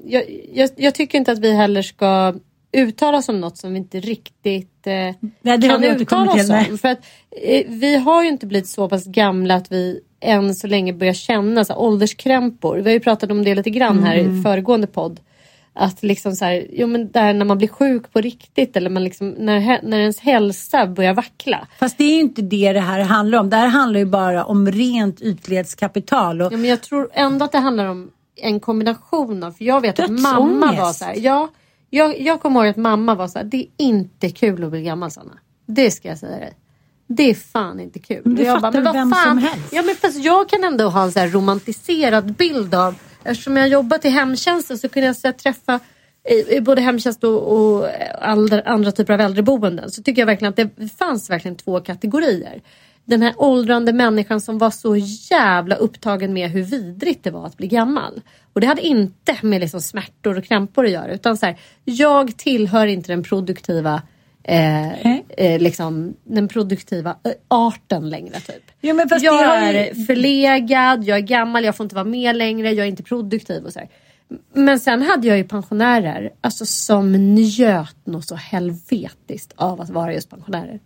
[0.06, 0.24] jag,
[0.54, 2.36] jag, jag tycker inte att vi heller ska
[2.74, 4.94] uttala oss om något som vi inte riktigt eh,
[5.42, 6.78] Nej, det kan uttala oss om.
[6.78, 7.00] För att,
[7.44, 11.14] eh, vi har ju inte blivit så pass gamla att vi än så länge börjar
[11.14, 12.76] känna så här, ålderskrämpor.
[12.78, 14.40] Vi har ju pratat om det lite grann här Mm.
[14.40, 15.20] i föregående podd.
[15.74, 19.04] Att liksom så här, jo men där när man blir sjuk på riktigt eller man
[19.04, 21.68] liksom, när, när ens hälsa börjar vackla.
[21.80, 23.50] Fast det är ju inte det det här handlar om.
[23.50, 26.42] Det här handlar ju bara om rent ytlighetskapital.
[26.42, 29.82] Och Ja, men jag tror ändå att det handlar om en kombination av, för jag
[29.82, 30.24] vet att Dödsångest.
[30.34, 31.48] mamma var så här, ja,
[31.94, 34.82] jag, jag kommer ihåg att mamma var så här, det är inte kul att bli
[34.82, 35.38] gammal Sanna.
[35.66, 36.54] Det ska jag säga dig.
[37.08, 38.22] Det är fan inte kul.
[38.26, 39.74] Men det jag fattar vad vem som helst.
[39.74, 44.06] Ja, men fast jag kan ändå ha en så romantiserad bild av, eftersom jag jobbat
[44.06, 45.80] i hemtjänsten så kunde jag så här, träffa
[46.30, 47.88] i, i både hemtjänst och, och
[48.22, 52.62] andra, andra typer av äldreboenden så tycker jag verkligen att det fanns verkligen två kategorier.
[53.06, 54.96] Den här åldrande människan som var så
[55.32, 58.22] jävla upptagen med hur vidrigt det var att bli gammal.
[58.54, 62.38] Och det hade inte med liksom smärtor och krämpor att göra utan så här, jag
[62.38, 64.02] tillhör inte den produktiva
[64.44, 68.72] eh, eh, liksom, den produktiva eh, arten längre typ.
[69.24, 72.86] Jo, jag ju- är förlegad, jag är gammal, jag får inte vara med längre, jag
[72.86, 73.90] är inte produktiv och så här.
[74.54, 80.14] Men sen hade jag ju pensionärer alltså, som njöt något så helvetiskt av att vara
[80.14, 80.80] just pensionärer.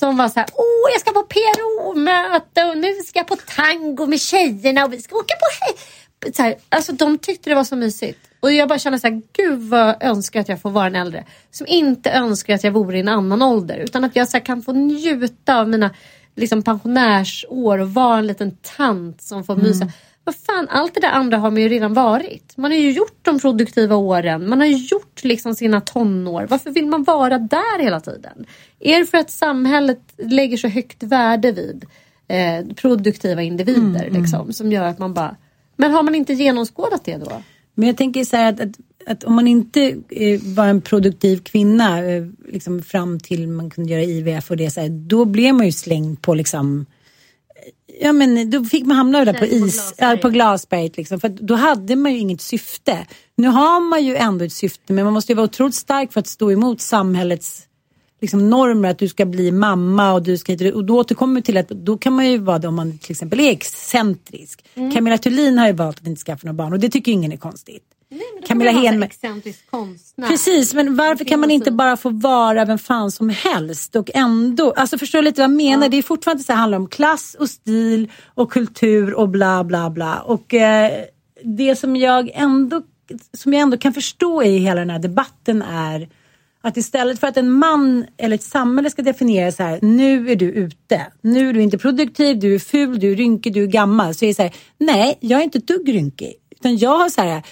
[0.00, 4.06] Som var så här, åh jag ska på PRO-möte och nu ska jag på tango
[4.06, 5.78] med tjejerna och vi ska åka på he-"
[6.34, 8.18] så här, Alltså de tyckte det var så mysigt.
[8.40, 10.96] Och jag bara kände så här, gud vad jag önskar att jag får vara en
[10.96, 11.24] äldre.
[11.50, 13.78] Som inte önskar att jag vore i en annan ålder.
[13.78, 15.90] Utan att jag så här, kan få njuta av mina
[16.34, 19.92] liksom, pensionärsår och vara en liten tant som får mysa.
[20.24, 22.56] Vad fan, allt det där andra har man ju redan varit.
[22.56, 24.48] Man har ju gjort de produktiva åren.
[24.48, 26.46] Man har ju gjort liksom sina tonår.
[26.50, 28.46] Varför vill man vara där hela tiden?
[28.80, 31.84] Är det för att samhället lägger så högt värde vid
[32.28, 35.36] eh, produktiva individer liksom, som gör att man bara...
[35.80, 37.42] Men har man inte genomskådat det då?
[37.74, 38.76] Men jag tänker så här att, att,
[39.06, 43.92] att om man inte eh, var en produktiv kvinna eh, liksom fram till man kunde
[43.92, 46.86] göra IVF och det så här, då blev man ju slängd på liksom
[47.56, 49.94] eh, Ja men då fick man hamna där på på is, glasberget.
[49.98, 51.20] ja, på glasberget liksom.
[51.20, 53.06] För då hade man ju inget syfte.
[53.36, 56.20] Nu har man ju ändå ett syfte men man måste ju vara otroligt stark för
[56.20, 57.67] att stå emot samhällets
[58.20, 61.56] liksom, normer att du ska bli mamma och du ska och då återkommer vi till
[61.56, 64.64] att då kan man ju vara det om man till exempel är excentrisk.
[64.74, 64.92] Mm.
[64.92, 67.36] Camilla Thulin har ju valt att inte skaffa några barn och det tycker ingen är
[67.36, 67.84] konstigt.
[68.46, 69.02] Camilla Henman.
[69.02, 70.28] Excentrisk konstnär.
[70.28, 74.72] Precis, men varför kan man inte bara få vara vem fan som helst och ändå,
[74.72, 75.88] alltså förstår du lite vad jag menar?
[75.88, 79.90] Det är fortfarande så här, handlar om klass och stil och kultur och bla bla
[79.90, 80.18] bla.
[80.18, 81.04] Och eh,
[81.42, 82.82] det som jag ändå,
[83.36, 86.08] som jag ändå kan förstå i hela den här debatten är
[86.62, 90.36] att istället för att en man eller ett samhälle ska definiera så här, nu är
[90.36, 93.66] du ute, nu är du inte produktiv, du är ful, du är rynkig, du är
[93.66, 94.14] gammal.
[94.14, 96.34] Så är det så här, nej, jag är inte ett dugg rynkig.
[96.50, 97.42] Utan jag har så här,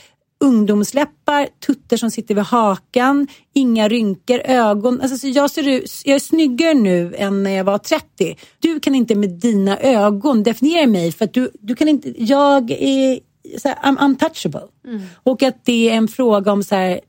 [0.40, 5.00] ungdomsläppar, tuttar som sitter vid hakan, inga rynkor, ögon.
[5.00, 8.36] Alltså, så jag, ser ut, jag är snyggare nu än när jag var 30.
[8.58, 12.70] Du kan inte med dina ögon definiera mig för att du, du kan inte, jag
[12.70, 13.20] är
[13.58, 14.68] så här, I'm untouchable.
[15.14, 17.00] Och att det är en fråga om så här, mm,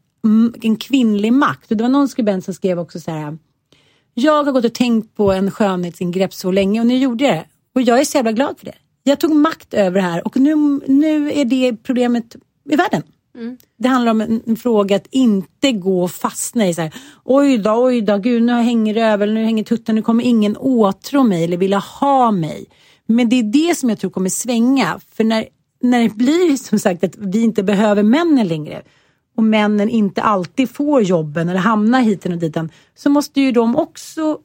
[0.62, 1.72] en kvinnlig makt.
[1.72, 3.38] Och det var någon skribent som skrev också så här
[4.20, 7.46] jag har gått och tänkt på en skönhetsingrepp så länge och nu gjorde jag det.
[7.76, 8.76] Och jag är så jävla glad för det.
[9.04, 10.56] Jag tog makt över det här och nu,
[10.88, 12.36] nu är det problemet
[12.70, 13.04] i världen.
[13.78, 17.58] Det handlar om en, en fråga att inte gå och fastna i så här, oj
[17.58, 21.24] då, oj då, gud nu hänger det över, nu hänger tutten, nu kommer ingen åtrå
[21.24, 22.66] mig eller vilja ha mig.
[23.06, 25.00] Men det är det som jag tror kommer svänga.
[25.14, 25.46] För när
[25.82, 28.82] när det blir som sagt att vi inte behöver männen längre
[29.38, 32.58] och männen inte alltid får jobben eller hamnar hit och dit
[32.96, 34.40] så måste ju de också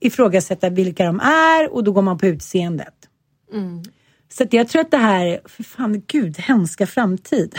[0.00, 2.94] ifrågasätta vilka de är och då går man på utseendet.
[3.52, 3.82] Mm.
[4.32, 7.58] Så jag tror att det här, för fan gud, hemska framtid.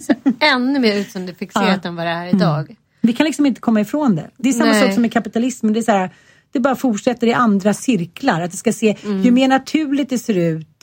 [0.00, 1.88] Så ännu mer utseendefixerat ja.
[1.88, 2.64] än vad det är idag.
[2.64, 2.76] Mm.
[3.00, 4.30] Vi kan liksom inte komma ifrån det.
[4.36, 4.82] Det är samma Nej.
[4.82, 5.72] sak som med kapitalismen.
[5.72, 6.10] Det är så här,
[6.52, 8.40] det bara fortsätter i andra cirklar.
[8.40, 9.22] Att det ska se, mm.
[9.22, 10.73] ju mer naturligt det ser ut.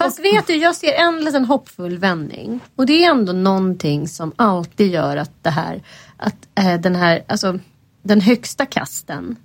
[0.00, 2.60] Fast vet du, jag ser en liten hoppfull vändning.
[2.76, 5.82] Och det är ändå någonting som alltid gör att det här,
[6.16, 7.58] att äh, den här, alltså
[8.02, 9.36] den högsta kasten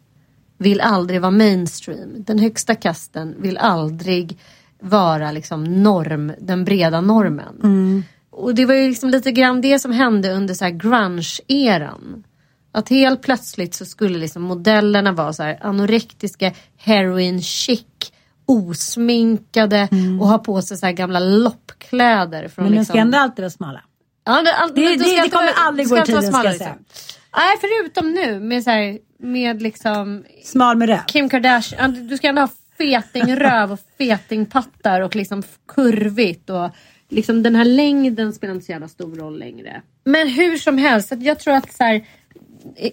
[0.58, 2.24] vill aldrig vara mainstream.
[2.24, 4.38] Den högsta kasten vill aldrig
[4.80, 7.60] vara liksom norm, den breda normen.
[7.64, 8.04] Mm.
[8.30, 12.24] Och det var ju liksom lite grann det som hände under så grunge-eran.
[12.72, 18.12] Att helt plötsligt så skulle liksom modellerna vara så anorektiska, heroin chic,
[18.46, 20.22] osminkade mm.
[20.22, 22.48] och ha på sig så gamla loppkläder.
[22.48, 22.94] Från Men de liksom...
[22.94, 23.82] ska ändå alltid vara smala.
[24.26, 26.74] Ja, det, all, det, det, det, det kommer aldrig gå i tiden ska jag säga.
[26.76, 27.02] Liksom.
[27.38, 30.24] Nej, förutom nu med så här, med liksom...
[30.44, 31.06] Smal med röv.
[31.08, 32.08] Kim Kardashian.
[32.08, 36.70] Du ska ändå ha fetingröv och fetingpattar och liksom kurvigt och
[37.10, 39.82] liksom den här längden spelar inte så jävla stor roll längre.
[40.04, 42.06] Men hur som helst, jag tror att så här,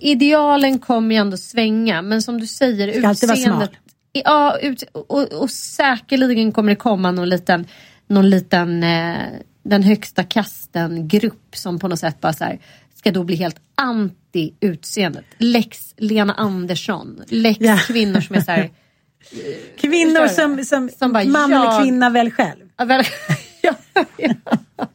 [0.01, 3.71] idealen kommer ju ändå svänga men som du säger Ska utseendet.
[4.13, 7.67] Ja, ut, och, och säkerligen kommer det komma någon liten,
[8.07, 9.17] någon liten eh,
[9.63, 12.59] den högsta kasten grupp som på något sätt bara så här,
[12.95, 15.25] ska då bli helt anti utseendet.
[15.39, 17.23] Lex Lena Andersson.
[17.29, 17.77] Lex ja.
[17.77, 18.71] kvinnor som är så här,
[19.81, 21.61] Kvinnor som, som, som bara, man jag...
[21.61, 22.69] eller kvinna väl själv.
[22.77, 23.05] Ja, väl,
[23.63, 23.75] ja,
[24.17, 24.87] ja.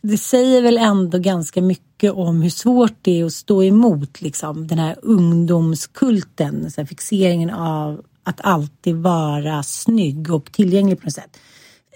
[0.00, 4.66] Det säger väl ändå ganska mycket om hur svårt det är att stå emot liksom,
[4.66, 11.12] den här ungdomskulten, så här, fixeringen av att alltid vara snygg och tillgänglig på något
[11.12, 11.40] sätt.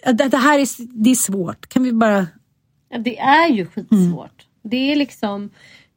[0.04, 0.66] Det, det här är,
[1.04, 2.26] det är svårt, kan vi bara...
[2.88, 4.46] Ja, det är ju skitsvårt.
[4.46, 4.46] Mm.
[4.62, 5.50] Det är liksom,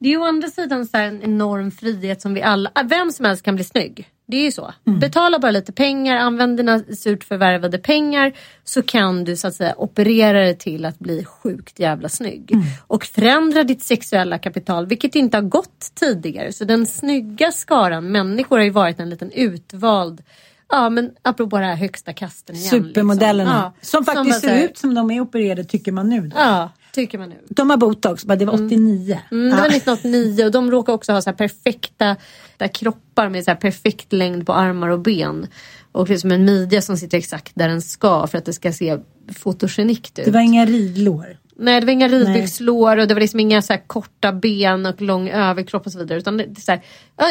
[0.03, 3.43] det är å andra sidan så en enorm frihet som vi alla, vem som helst
[3.43, 4.09] kan bli snygg.
[4.25, 4.73] Det är ju så.
[4.87, 4.99] Mm.
[4.99, 8.33] Betala bara lite pengar, använd dina surt förvärvade pengar
[8.63, 12.51] så kan du så att säga operera det till att bli sjukt jävla snygg.
[12.51, 12.65] Mm.
[12.87, 16.53] Och förändra ditt sexuella kapital, vilket inte har gått tidigare.
[16.53, 20.23] Så den snygga skaran människor har ju varit en liten utvald
[20.69, 22.69] Ja men apropå det här högsta kasten igen.
[22.69, 23.73] Supermodellerna.
[23.81, 23.97] Liksom.
[24.01, 24.05] Ja.
[24.05, 26.21] Som faktiskt som ser ut som de är opererade tycker man nu.
[26.21, 26.35] Då.
[26.37, 27.35] Ja, tycker man nu.
[27.49, 29.19] De har botox, det var 89.
[29.31, 29.43] Mm.
[29.45, 32.15] Mm, det var 1989 och de råkar också ha så perfekta
[32.57, 35.47] där kroppar med så perfekt längd på armar och ben.
[35.91, 38.97] Och liksom en midja som sitter exakt där den ska för att det ska se
[39.35, 40.25] fotogenikt ut.
[40.25, 41.37] Det var inga ridlår.
[41.55, 45.29] Nej det var inga ridbyxlår och det var liksom inga så korta ben och lång
[45.29, 46.19] överkropp och så vidare.
[46.19, 46.81] Utan det, så här,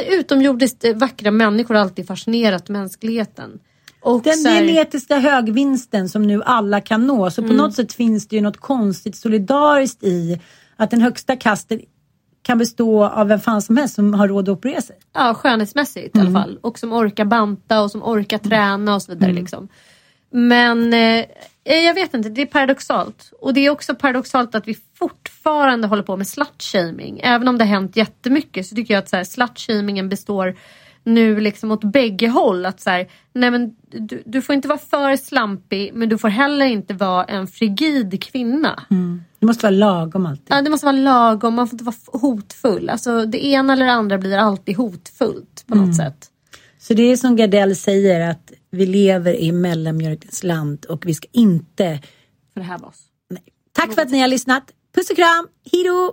[0.08, 3.58] utomjordiskt vackra människor har alltid fascinerat mänskligheten.
[4.02, 4.64] Och den här...
[4.64, 7.30] genetiska högvinsten som nu alla kan nå.
[7.30, 7.56] Så på mm.
[7.56, 10.40] något sätt finns det ju något konstigt solidariskt i
[10.76, 11.80] att den högsta kasten
[12.42, 14.96] kan bestå av vem fan som helst som har råd att operera sig.
[15.12, 16.26] Ja, skönhetsmässigt mm.
[16.26, 16.42] i alla mm.
[16.42, 16.58] fall.
[16.60, 19.30] Och som orkar banta och som orkar träna och så vidare.
[19.30, 19.42] Mm.
[19.42, 19.68] Liksom.
[20.30, 21.24] Men eh,
[21.64, 23.32] jag vet inte, det är paradoxalt.
[23.40, 27.20] Och det är också paradoxalt att vi fortfarande håller på med slutshaming.
[27.22, 30.56] Även om det har hänt jättemycket så tycker jag att slutshamingen består
[31.04, 32.66] nu liksom åt bägge håll.
[32.66, 36.28] Att så här, nej men du, du, får inte vara för slampig men du får
[36.28, 38.82] heller inte vara en frigid kvinna.
[38.90, 39.22] Mm.
[39.38, 40.46] Det måste vara lagom alltid.
[40.48, 42.88] Ja det måste vara lagom, man får inte vara hotfull.
[42.88, 45.94] Alltså det ena eller det andra blir alltid hotfullt på något mm.
[45.94, 46.28] sätt.
[46.78, 51.28] Så det är som Gardell säger att vi lever i mellanmjölkens land och vi ska
[51.32, 52.00] inte
[52.54, 53.02] förhäva oss.
[53.30, 53.42] Nej.
[53.72, 54.72] Tack för att ni har lyssnat.
[54.94, 56.12] Puss och kram, hejdå!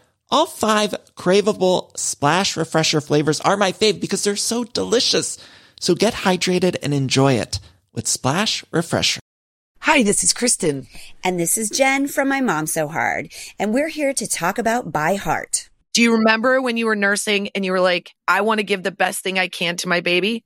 [0.33, 5.37] All five craveable splash refresher flavors are my fave because they're so delicious.
[5.81, 7.59] So get hydrated and enjoy it
[7.91, 9.19] with Splash Refresher.
[9.81, 10.87] Hi, this is Kristen.
[11.21, 13.33] And this is Jen from My Mom So Hard.
[13.59, 15.69] And we're here to talk about By Heart.
[15.91, 18.83] Do you remember when you were nursing and you were like, I want to give
[18.83, 20.45] the best thing I can to my baby?